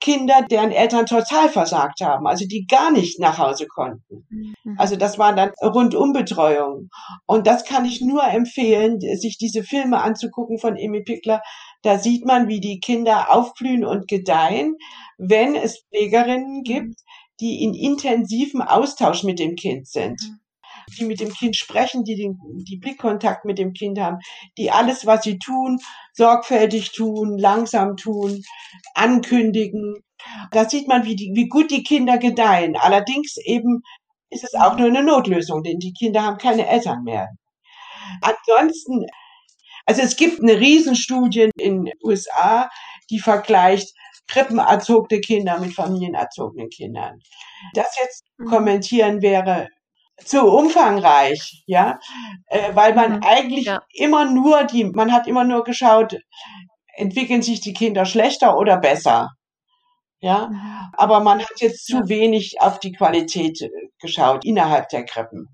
[0.00, 4.26] Kinder, deren Eltern total versagt haben, also die gar nicht nach Hause konnten.
[4.28, 4.76] Mhm.
[4.76, 6.90] Also das war dann Rundumbetreuung.
[7.26, 11.40] Und das kann ich nur empfehlen, sich diese Filme anzugucken von Emmy Pickler.
[11.82, 14.76] Da sieht man, wie die Kinder aufblühen und gedeihen,
[15.16, 17.00] wenn es Pflegerinnen gibt,
[17.40, 20.20] die in intensivem Austausch mit dem Kind sind.
[20.98, 24.18] Die mit dem Kind sprechen, die den die Blickkontakt mit dem Kind haben,
[24.58, 25.78] die alles, was sie tun,
[26.12, 28.42] sorgfältig tun, langsam tun,
[28.94, 29.96] ankündigen.
[30.52, 32.76] Da sieht man, wie, die, wie gut die Kinder gedeihen.
[32.76, 33.82] Allerdings eben
[34.30, 37.28] ist es auch nur eine Notlösung, denn die Kinder haben keine Eltern mehr.
[38.20, 39.06] Ansonsten,
[39.86, 42.68] also es gibt eine Riesenstudie in den USA,
[43.10, 43.92] die vergleicht
[44.26, 47.20] krippenerzogene Kinder mit familienerzogenen Kindern.
[47.74, 48.46] Das jetzt Mhm.
[48.46, 49.68] kommentieren wäre
[50.24, 51.98] zu umfangreich, ja,
[52.46, 53.82] äh, weil man Mhm, eigentlich ja.
[53.92, 56.16] immer nur die, man hat immer nur geschaut,
[56.96, 59.30] entwickeln sich die Kinder schlechter oder besser,
[60.20, 60.90] ja, Mhm.
[60.94, 62.08] aber man hat jetzt zu Ja.
[62.08, 65.48] wenig auf die Qualität äh, geschaut innerhalb der Krippen.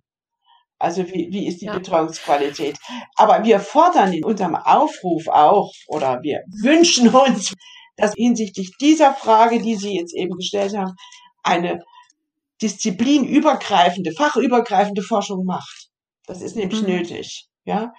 [0.79, 1.75] Also wie, wie ist die Ja.
[1.75, 2.79] Betreuungsqualität?
[3.17, 7.53] Aber wir fordern in unserem Aufruf auch oder wir wünschen uns,
[7.97, 10.95] dass hinsichtlich dieser Frage, die Sie jetzt eben gestellt haben,
[11.43, 11.83] eine
[12.63, 15.89] disziplinübergreifende, fachübergreifende Forschung macht.
[16.27, 16.89] Das ist nämlich Mhm.
[16.89, 17.47] nötig.
[17.65, 17.93] Ja,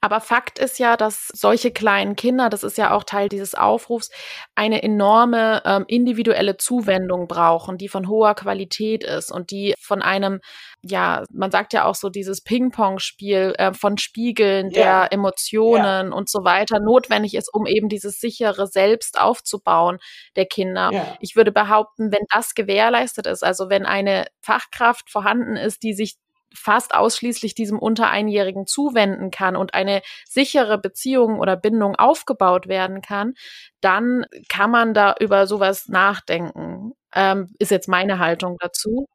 [0.00, 4.10] Aber Fakt ist ja, dass solche kleinen Kinder, das ist ja auch Teil dieses Aufrufs,
[4.54, 10.40] eine enorme ähm, individuelle Zuwendung brauchen, die von hoher Qualität ist und die von einem,
[10.82, 15.06] ja, man sagt ja auch so dieses Ping-Pong-Spiel äh, von Spiegeln Ja.
[15.06, 19.98] der Emotionen und so weiter notwendig ist, um eben dieses sichere Selbst aufzubauen
[20.36, 20.90] der Kinder.
[20.92, 21.16] ja.
[21.20, 26.14] Ich würde behaupten, wenn das gewährleistet ist, also wenn eine Fachkraft vorhanden ist, die sich
[26.54, 33.02] fast ausschließlich diesem unter Einjährigen zuwenden kann und eine sichere Beziehung oder Bindung aufgebaut werden
[33.02, 33.34] kann,
[33.80, 36.92] dann kann man da über sowas nachdenken.
[37.14, 39.06] Ähm, ist jetzt meine Haltung dazu.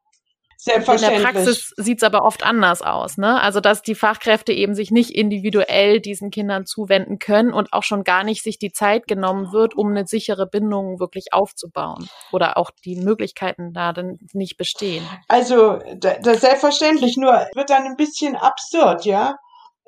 [0.66, 1.22] In der Selbstverständlich.
[1.22, 3.40] Praxis sieht's aber oft anders aus, ne?
[3.40, 8.02] Also dass die Fachkräfte eben sich nicht individuell diesen Kindern zuwenden können und auch schon
[8.02, 12.70] gar nicht sich die Zeit genommen wird, um eine sichere Bindung wirklich aufzubauen oder auch
[12.84, 15.06] die Möglichkeiten da dann nicht bestehen.
[15.28, 19.36] Also, da- das selbstverständlich, nur wird dann ein bisschen absurd, ja.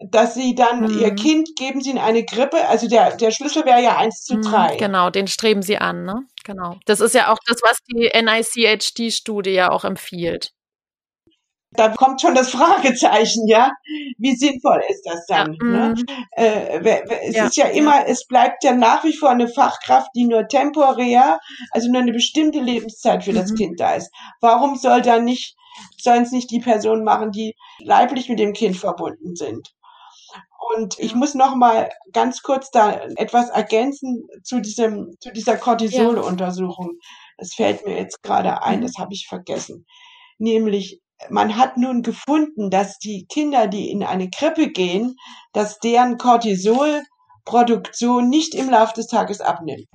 [0.02, 0.98] Dass sie dann Mhm.
[0.98, 4.36] ihr Kind geben sie in eine Grippe, also der, der Schlüssel wäre ja eins zu
[4.36, 4.76] Mhm, drei.
[4.76, 6.22] Genau, den streben sie an, ne?
[6.44, 6.76] Genau.
[6.86, 10.52] Das ist ja auch das, was die NICHD-Studie ja auch empfiehlt.
[11.72, 13.70] Da kommt schon das Fragezeichen, ja.
[14.18, 15.56] Wie sinnvoll ist das dann?
[15.60, 15.94] Ja, ne?
[15.96, 16.06] mhm.
[16.32, 20.26] äh, es Ja, ist ja immer, es bleibt ja nach wie vor eine Fachkraft, die
[20.26, 21.38] nur temporär,
[21.70, 23.56] also nur eine bestimmte Lebenszeit für das Mhm.
[23.56, 24.10] Kind da ist.
[24.40, 25.56] Warum soll dann nicht,
[25.98, 29.72] sollen es nicht die Personen machen, die leiblich mit dem Kind verbunden sind?
[30.74, 36.98] Und ich muss noch mal ganz kurz da etwas ergänzen zu diesem, zu dieser Cortisol-Untersuchung.
[37.38, 38.82] Das fällt mir jetzt gerade ein, Mhm.
[38.82, 39.86] das habe ich vergessen.
[40.38, 45.16] Nämlich, man hat nun gefunden, dass die Kinder, die in eine Krippe gehen,
[45.52, 49.88] dass deren Cortisolproduktion nicht im Laufe des Tages abnimmt,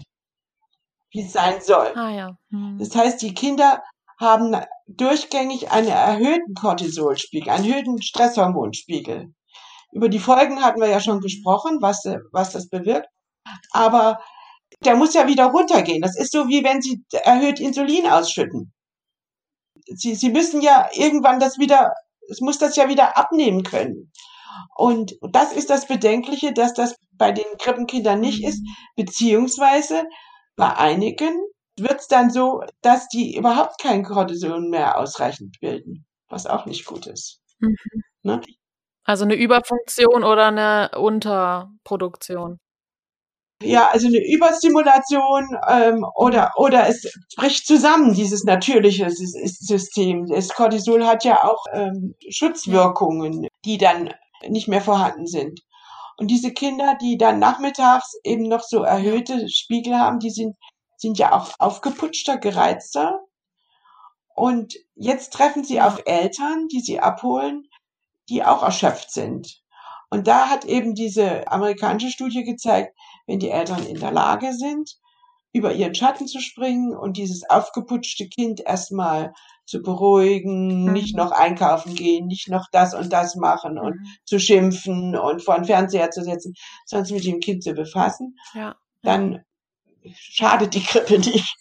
[1.12, 1.92] wie es sein soll.
[1.96, 2.38] Ah ja.
[2.50, 2.78] Mhm.
[2.78, 3.82] Das heißt, die Kinder
[4.20, 4.56] haben
[4.88, 9.34] durchgängig einen erhöhten Cortisolspiegel, einen erhöhten Stresshormonspiegel.
[9.92, 13.08] Über die Folgen hatten wir ja schon gesprochen, was, was das bewirkt.
[13.72, 14.20] Aber
[14.84, 16.02] der muss ja wieder runtergehen.
[16.02, 18.74] Das ist so, wie wenn Sie erhöht Insulin ausschütten.
[19.86, 21.94] Sie, Sie müssen ja irgendwann das wieder,
[22.30, 24.12] es muss das ja wieder abnehmen können.
[24.76, 28.62] Und das ist das Bedenkliche, dass das bei den Krippenkindern nicht ist,
[28.96, 30.04] beziehungsweise
[30.56, 31.34] bei einigen
[31.78, 36.86] wird es dann so, dass die überhaupt kein Cortison mehr ausreichend bilden, was auch nicht
[36.86, 37.42] gut ist.
[37.60, 37.76] Mhm.
[38.24, 38.42] Ne?
[39.04, 42.60] Also eine Überfunktion oder eine Unterproduktion.
[43.64, 50.28] Ja, also eine Überstimulation ähm, oder oder es bricht zusammen dieses natürliche Sys- System.
[50.28, 54.14] Das Cortisol hat ja auch ähm, Schutzwirkungen, die dann
[54.48, 55.62] nicht mehr vorhanden sind.
[56.18, 60.56] Und diese Kinder, die dann nachmittags eben noch so erhöhte Spiegel haben, die sind
[60.98, 63.20] sind ja auch aufgeputschter, gereizter.
[64.36, 67.68] Und jetzt treffen sie auf Eltern, die sie abholen,
[68.30, 69.62] die auch erschöpft sind.
[70.10, 72.96] Und da hat eben diese amerikanische Studie gezeigt,
[73.28, 74.96] wenn die Eltern in der Lage sind,
[75.54, 79.34] über ihren Schatten zu springen und dieses aufgeputschte Kind erstmal
[79.66, 80.94] zu beruhigen, Mhm.
[80.94, 84.08] nicht noch einkaufen gehen, nicht noch das und das machen und Mhm.
[84.26, 86.54] zu schimpfen und vor den Fernseher zu setzen,
[86.86, 88.76] sondern sich mit dem Kind zu befassen, Ja.
[89.02, 89.44] dann
[90.16, 91.56] schadet die Grippe nicht.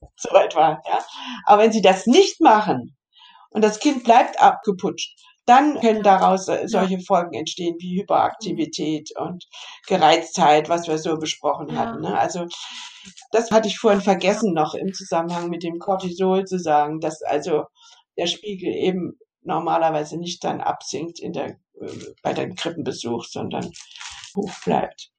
[0.16, 0.98] so etwa, ja.
[1.46, 2.96] Aber wenn sie das nicht machen
[3.50, 9.44] und das Kind bleibt abgeputscht, dann können daraus äh, solche Folgen entstehen wie Hyperaktivität und
[9.86, 11.76] Gereiztheit, was wir so besprochen Ja.
[11.76, 12.00] hatten.
[12.02, 12.18] Ne?
[12.18, 12.46] Also
[13.32, 17.64] das hatte ich vorhin vergessen noch im Zusammenhang mit dem Cortisol zu sagen, dass also
[18.18, 21.92] der Spiegel eben normalerweise nicht dann absinkt in der, äh,
[22.22, 23.70] bei dem Krippenbesuch, sondern
[24.36, 25.10] hoch bleibt.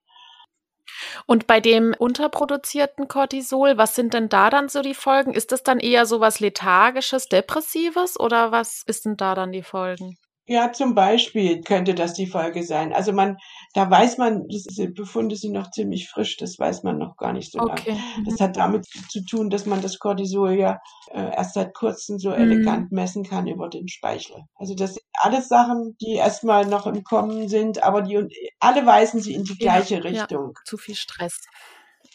[1.25, 5.33] Und bei dem unterproduzierten Cortisol, was sind denn da dann so die Folgen?
[5.33, 9.63] Ist das dann eher so was lethargisches, depressives oder was ist denn da dann die
[9.63, 10.17] Folgen?
[10.49, 12.93] Ja, zum Beispiel könnte das die Folge sein.
[12.93, 13.37] Also man,
[13.73, 17.51] da weiß man, diese Befunde sind noch ziemlich frisch, das weiß man noch gar nicht
[17.51, 17.81] so lange.
[17.81, 17.93] Okay.
[18.17, 18.25] Mhm.
[18.25, 20.79] Das hat damit zu tun, dass man das Cortisol ja
[21.11, 22.35] äh, erst seit kurzem so Mhm.
[22.35, 24.37] elegant messen kann über den Speichel.
[24.55, 28.17] Also das sind alles Sachen, die erstmal noch im Kommen sind, aber die
[28.59, 30.01] alle weisen sie in die Ja, gleiche ja.
[30.01, 30.53] Richtung.
[30.65, 31.41] Zu viel Stress.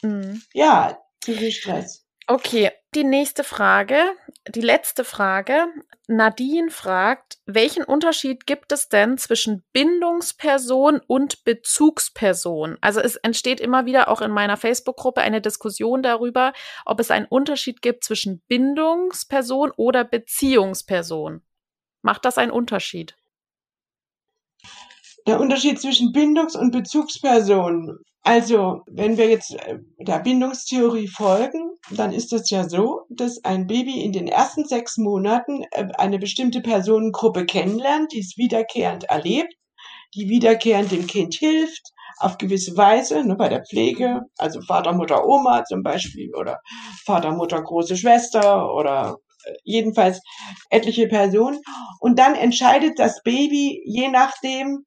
[0.00, 0.40] Mhm.
[0.54, 2.01] Ja, zu viel Stress.
[2.28, 3.96] Okay, die nächste Frage,
[4.48, 5.66] die letzte Frage.
[6.06, 12.76] Nadine fragt, welchen Unterschied gibt es denn zwischen Bindungsperson und Bezugsperson?
[12.80, 16.52] Also es entsteht immer wieder auch in meiner Facebook-Gruppe eine Diskussion darüber,
[16.84, 21.42] ob es einen Unterschied gibt zwischen Bindungsperson oder Beziehungsperson.
[22.02, 23.16] Macht das einen Unterschied?
[25.26, 27.98] Der Unterschied zwischen Bindungs- und Bezugsperson.
[28.24, 33.66] Also, wenn wir jetzt äh, der Bindungstheorie folgen, dann ist es ja so, dass ein
[33.66, 39.52] Baby in den ersten sechs Monaten äh, eine bestimmte Personengruppe kennenlernt, die es wiederkehrend erlebt,
[40.14, 41.82] die wiederkehrend dem Kind hilft,
[42.18, 46.60] auf gewisse Weise, ne, bei der Pflege, also Vater, Mutter, Oma zum Beispiel, oder
[47.04, 50.20] Vater, Mutter, große Schwester, oder äh, jedenfalls
[50.70, 51.58] etliche Personen.
[51.98, 54.84] Und dann entscheidet das Baby, je nachdem,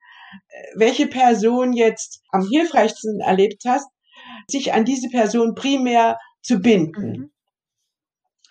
[0.76, 3.88] welche Person jetzt am hilfreichsten erlebt hast,
[4.48, 7.10] sich an diese Person primär zu binden.
[7.10, 7.32] Mhm.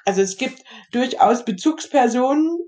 [0.05, 0.62] Also es gibt
[0.93, 2.59] durchaus Bezugspersonen,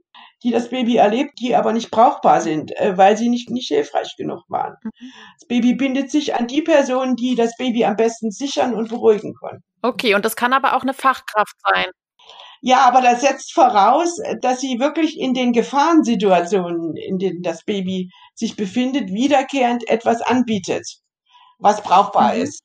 [0.43, 4.14] die das Baby erlebt, die aber nicht brauchbar sind, äh, weil sie nicht, nicht hilfreich
[4.17, 4.77] genug waren.
[4.83, 5.12] Mhm.
[5.39, 9.35] Das Baby bindet sich an die Personen, die das Baby am besten sichern und beruhigen
[9.35, 9.62] können.
[9.83, 11.87] Okay, und das kann aber auch eine Fachkraft sein.
[12.62, 18.11] Ja, aber das setzt voraus, dass sie wirklich in den Gefahrensituationen, in denen das Baby
[18.37, 20.87] sich befindet, wiederkehrend etwas anbietet,
[21.59, 22.43] was brauchbar Mhm.
[22.43, 22.62] ist.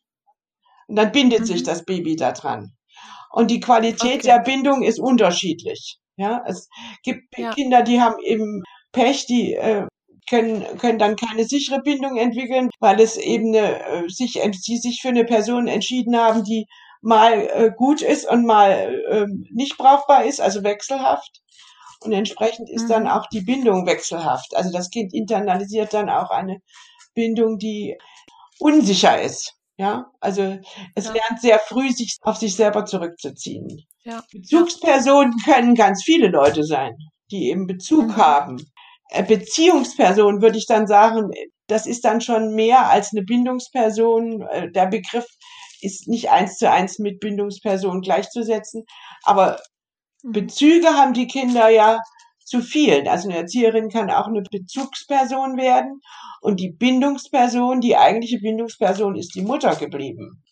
[0.88, 1.46] Und dann bindet Mhm.
[1.46, 2.74] sich das Baby daran.
[3.32, 4.28] Und die Qualität Okay.
[4.28, 5.98] der Bindung ist unterschiedlich.
[6.18, 6.70] Ja, es
[7.04, 7.52] gibt Ja.
[7.54, 9.88] Kinder, die haben eben Pech, die äh,
[10.30, 15.02] können, können dann keine sichere Bindung entwickeln, weil es eben eine, äh, sich, sie sich
[15.02, 16.66] für eine Person entschieden haben, die
[17.02, 21.42] mal äh, gut ist und mal ähm, nicht brauchbar ist, also wechselhaft.
[22.04, 22.90] Und entsprechend ist mhm.
[22.90, 24.56] dann auch die Bindung wechselhaft.
[24.56, 26.58] Also das Kind internalisiert dann auch eine
[27.14, 27.98] Bindung, die
[28.60, 29.56] unsicher ist.
[29.78, 30.60] Ja, also
[30.96, 31.14] es ja.
[31.14, 33.84] lernt sehr früh, sich auf sich selber zurückzuziehen.
[34.04, 34.24] Ja.
[34.32, 36.96] Bezugspersonen können ganz viele Leute sein,
[37.32, 38.18] die eben Bezug mhm.
[38.18, 38.72] haben.
[39.10, 41.32] Äh, Beziehungsperson würde ich dann sagen,
[41.68, 44.42] das ist dann schon mehr als eine Bindungsperson.
[44.52, 45.26] Äh, der Begriff
[45.82, 48.84] ist nicht eins zu eins mit Bindungsperson gleichzusetzen,
[49.24, 49.58] aber mhm.
[50.24, 52.00] Bezüge haben die Kinder ja
[52.46, 53.08] zu vielen.
[53.08, 56.02] Also eine Erzieherin kann auch eine Bezugsperson werden
[56.42, 60.44] und die Bindungsperson, die eigentliche Bindungsperson ist die Mutter geblieben.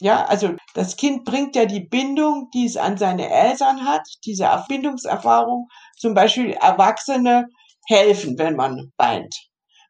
[0.00, 4.48] Ja, also das Kind bringt ja die Bindung, die es an seine Eltern hat, diese
[4.68, 7.46] Bindungserfahrung, zum Beispiel Erwachsene
[7.86, 9.34] helfen, wenn man weint,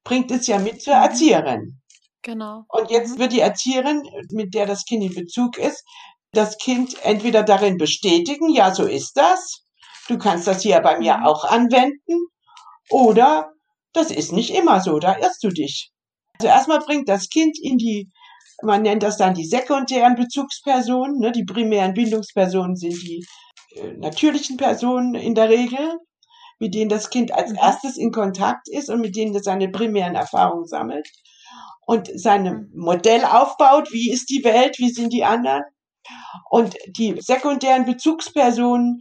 [0.03, 1.03] bringt es ja mit zur mhm.
[1.03, 1.81] Erzieherin.
[2.23, 2.65] Genau.
[2.69, 3.19] Und jetzt mhm.
[3.21, 5.85] wird die Erzieherin, mit der das Kind in Bezug ist,
[6.35, 9.65] das Kind entweder darin bestätigen, ja, so ist das,
[10.09, 11.25] du kannst das hier bei mir mhm.
[11.27, 12.27] auch anwenden,
[12.91, 13.51] oder
[13.93, 15.91] das ist nicht immer so, da irrst du dich.
[16.39, 18.11] Also erstmal bringt das Kind in die,
[18.63, 21.33] man nennt das dann die sekundären Bezugspersonen, ne?
[21.33, 23.25] die primären Bindungspersonen sind die
[23.77, 25.99] äh, natürlichen Personen in der Regel,
[26.59, 27.59] mit denen das Kind als mhm.
[27.59, 31.09] erstes in Kontakt ist und mit denen es seine primären Erfahrungen sammelt
[31.87, 32.71] und sein mhm.
[32.75, 35.63] Modell aufbaut, wie ist die Welt, wie sind die anderen.
[36.51, 39.01] Und die sekundären Bezugspersonen,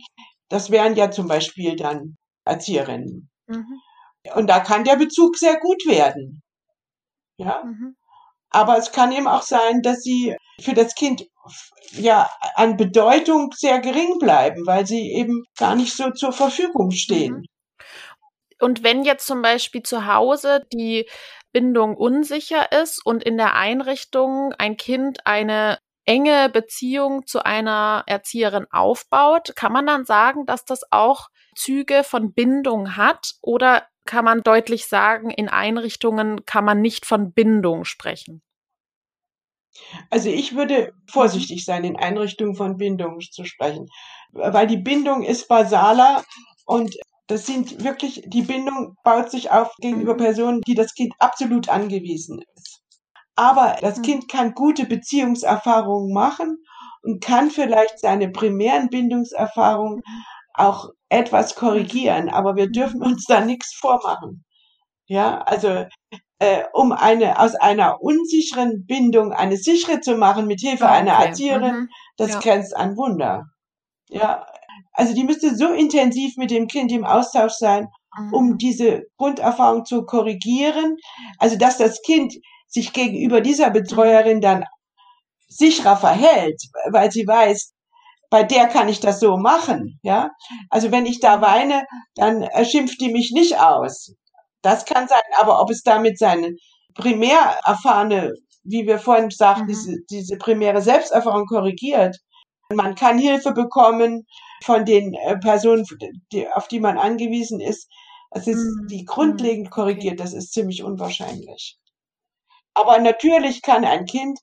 [0.49, 3.29] das wären ja zum Beispiel dann Erzieherinnen.
[3.47, 3.81] Mhm.
[4.35, 6.41] Und da kann der Bezug sehr gut werden.
[7.37, 7.63] Ja.
[7.63, 7.95] Mhm.
[8.49, 11.25] Aber es kann eben auch sein, dass sie für das Kind
[11.91, 17.33] ja an Bedeutung sehr gering bleiben, weil sie eben gar nicht so zur Verfügung stehen.
[17.33, 17.45] Mhm.
[18.59, 21.09] Und wenn jetzt zum Beispiel zu Hause die
[21.51, 28.65] Bindung unsicher ist und in der Einrichtung ein Kind eine enge Beziehung zu einer Erzieherin
[28.71, 34.41] aufbaut, kann man dann sagen, dass das auch Züge von Bindung hat oder kann man
[34.41, 38.41] deutlich sagen, in Einrichtungen kann man nicht von Bindung sprechen?
[40.09, 43.87] Also ich würde vorsichtig sein, in Einrichtungen von Bindung zu sprechen,
[44.31, 46.23] weil die Bindung ist basaler
[46.65, 46.95] und
[47.27, 50.19] das sind wirklich, die Bindung baut sich auf gegenüber mhm.
[50.19, 52.72] Personen, die das Kind absolut angewiesen ist.
[53.35, 54.01] Aber das.
[54.01, 56.57] Kind kann gute Beziehungserfahrungen machen
[57.01, 60.01] und kann vielleicht seine primären Bindungserfahrungen
[60.53, 64.43] auch etwas korrigieren, aber wir dürfen uns da nichts vormachen.
[65.05, 65.85] Ja, also
[66.39, 70.93] äh, um eine aus einer unsicheren Bindung eine sichere zu machen mit Hilfe okay.
[70.93, 71.89] einer Erzieherin, mhm.
[72.17, 72.39] das ja.
[72.39, 73.45] grenzt an Wunder.
[74.09, 74.45] Ja,
[74.93, 78.33] also die müsste so intensiv mit dem Kind im Austausch sein, mhm.
[78.33, 80.97] um diese Grunderfahrung zu korrigieren.
[81.39, 82.35] Also dass das Kind
[82.73, 84.65] sich gegenüber dieser Betreuerin dann
[85.47, 86.61] sicherer verhält,
[86.91, 87.73] weil sie weiß,
[88.29, 90.31] bei der kann ich das so machen, ja.
[90.69, 94.15] Also wenn ich da weine, dann schimpft die mich nicht aus.
[94.63, 96.55] Das kann sein, aber ob es damit seine
[96.95, 99.67] primär erfahrene, wie wir vorhin sagten, mhm.
[99.67, 102.17] diese, diese primäre Selbsterfahrung korrigiert.
[102.73, 104.25] Man kann Hilfe bekommen
[104.63, 105.85] von den äh, Personen,
[106.31, 107.87] die, auf die man angewiesen ist.
[108.31, 108.87] Es ist mhm.
[108.87, 111.77] die grundlegend korrigiert, das ist ziemlich unwahrscheinlich.
[112.73, 114.39] Aber natürlich kann ein Kind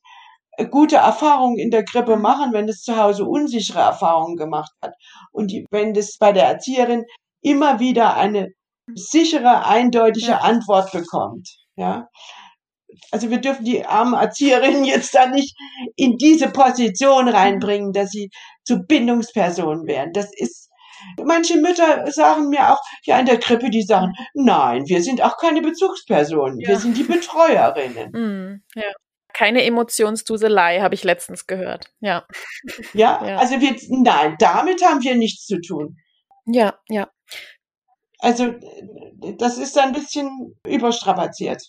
[0.70, 4.94] gute Erfahrungen in der Krippe machen, wenn es zu Hause unsichere Erfahrungen gemacht hat.
[5.32, 7.04] Und wenn es bei der Erzieherin
[7.42, 8.48] immer wieder eine
[8.94, 10.38] sichere, eindeutige ja.
[10.38, 11.48] Antwort bekommt.
[11.76, 12.08] Ja.
[13.12, 15.56] Also wir dürfen die armen Erzieherinnen jetzt da nicht
[15.96, 18.30] in diese Position reinbringen, dass sie
[18.64, 20.12] zu Bindungspersonen werden.
[20.12, 20.59] Das ist,
[21.22, 25.36] manche Mütter sagen mir auch, ja, in der Krippe, die sagen, nein, wir sind auch
[25.36, 26.68] keine Bezugspersonen, ja.
[26.68, 28.11] wir sind die Betreuerinnen.
[28.12, 28.92] Mhm, ja.
[29.32, 31.92] Keine Emotionsduselei, habe ich letztens gehört.
[32.01, 32.26] Ja.
[32.92, 33.20] ja.
[33.26, 35.96] Ja, also wir, nein, damit haben wir nichts zu tun.
[36.46, 37.09] Ja, ja.
[38.18, 38.55] Also
[39.38, 41.62] das ist ein bisschen überstrapaziert.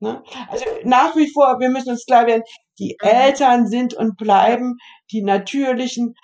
[0.00, 0.22] Ne?
[0.48, 2.44] Also nach wie vor, wir müssen uns klar werden,
[2.78, 3.08] die mhm.
[3.08, 4.76] Eltern sind und bleiben
[5.10, 6.14] die natürlichen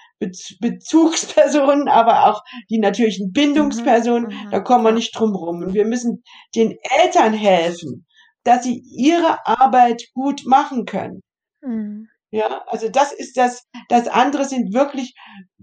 [0.60, 4.28] Bezugspersonen, aber auch die natürlichen Bindungspersonen.
[4.28, 4.50] Mhm, mhm.
[4.50, 5.62] da kommen wir nicht drum rum.
[5.62, 6.22] Und wir müssen
[6.54, 8.06] den Eltern helfen,
[8.44, 11.20] dass sie ihre Arbeit gut machen können.
[11.62, 12.08] Mhm.
[12.30, 15.14] Ja, also das ist das, das andere sind wirklich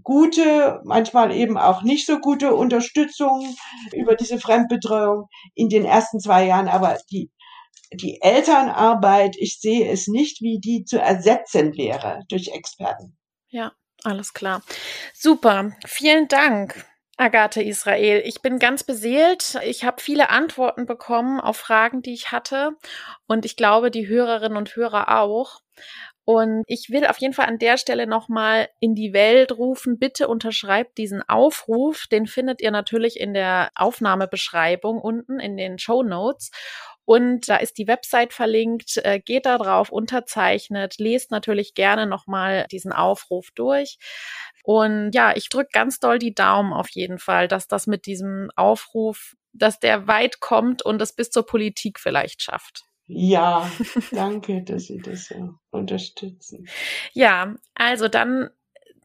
[0.02, 3.54] gute, manchmal eben auch nicht so gute Unterstützung
[3.92, 7.30] über diese Fremdbetreuung in den ersten zwei Jahren, aber die,
[7.92, 13.18] die Elternarbeit, ich sehe es nicht, wie die zu ersetzen wäre durch Experten.
[13.50, 13.72] Ja,
[14.04, 14.62] alles klar.
[15.14, 15.72] Super.
[15.86, 16.84] Vielen Dank.
[17.18, 19.58] Agathe Israel, ich bin ganz beseelt.
[19.64, 22.72] Ich habe viele Antworten bekommen auf Fragen, die ich hatte.
[23.26, 25.60] Und ich glaube, die Hörerinnen und Hörer auch.
[26.24, 30.28] Und ich will auf jeden Fall an der Stelle nochmal in die Welt rufen, bitte
[30.28, 32.06] unterschreibt diesen Aufruf.
[32.10, 36.50] Den findet ihr natürlich in der Aufnahmebeschreibung unten in den Show Notes.
[37.04, 38.98] Und da ist die Website verlinkt.
[38.98, 43.98] Äh, geht da drauf, unterzeichnet, lest natürlich gerne nochmal diesen Aufruf durch.
[44.62, 48.50] Und ja, ich drücke ganz doll die Daumen auf jeden Fall, dass das mit diesem
[48.54, 52.84] Aufruf, dass der weit kommt und es bis zur Politik vielleicht schafft.
[53.06, 53.70] Ja,
[54.12, 56.68] danke, dass Sie das so unterstützen.
[57.12, 58.50] Ja, also dann,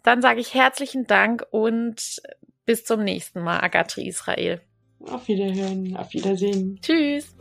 [0.03, 2.21] dann sage ich herzlichen Dank und
[2.65, 4.61] bis zum nächsten Mal, Agatri Israel.
[4.99, 6.79] Auf Wiederhören, auf Wiedersehen.
[6.81, 7.35] Tschüss.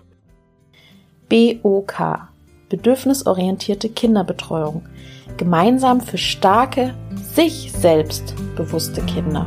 [1.29, 2.29] BOK
[2.69, 4.83] Bedürfnisorientierte Kinderbetreuung.
[5.37, 6.95] Gemeinsam für starke,
[7.35, 9.47] sich selbst bewusste Kinder.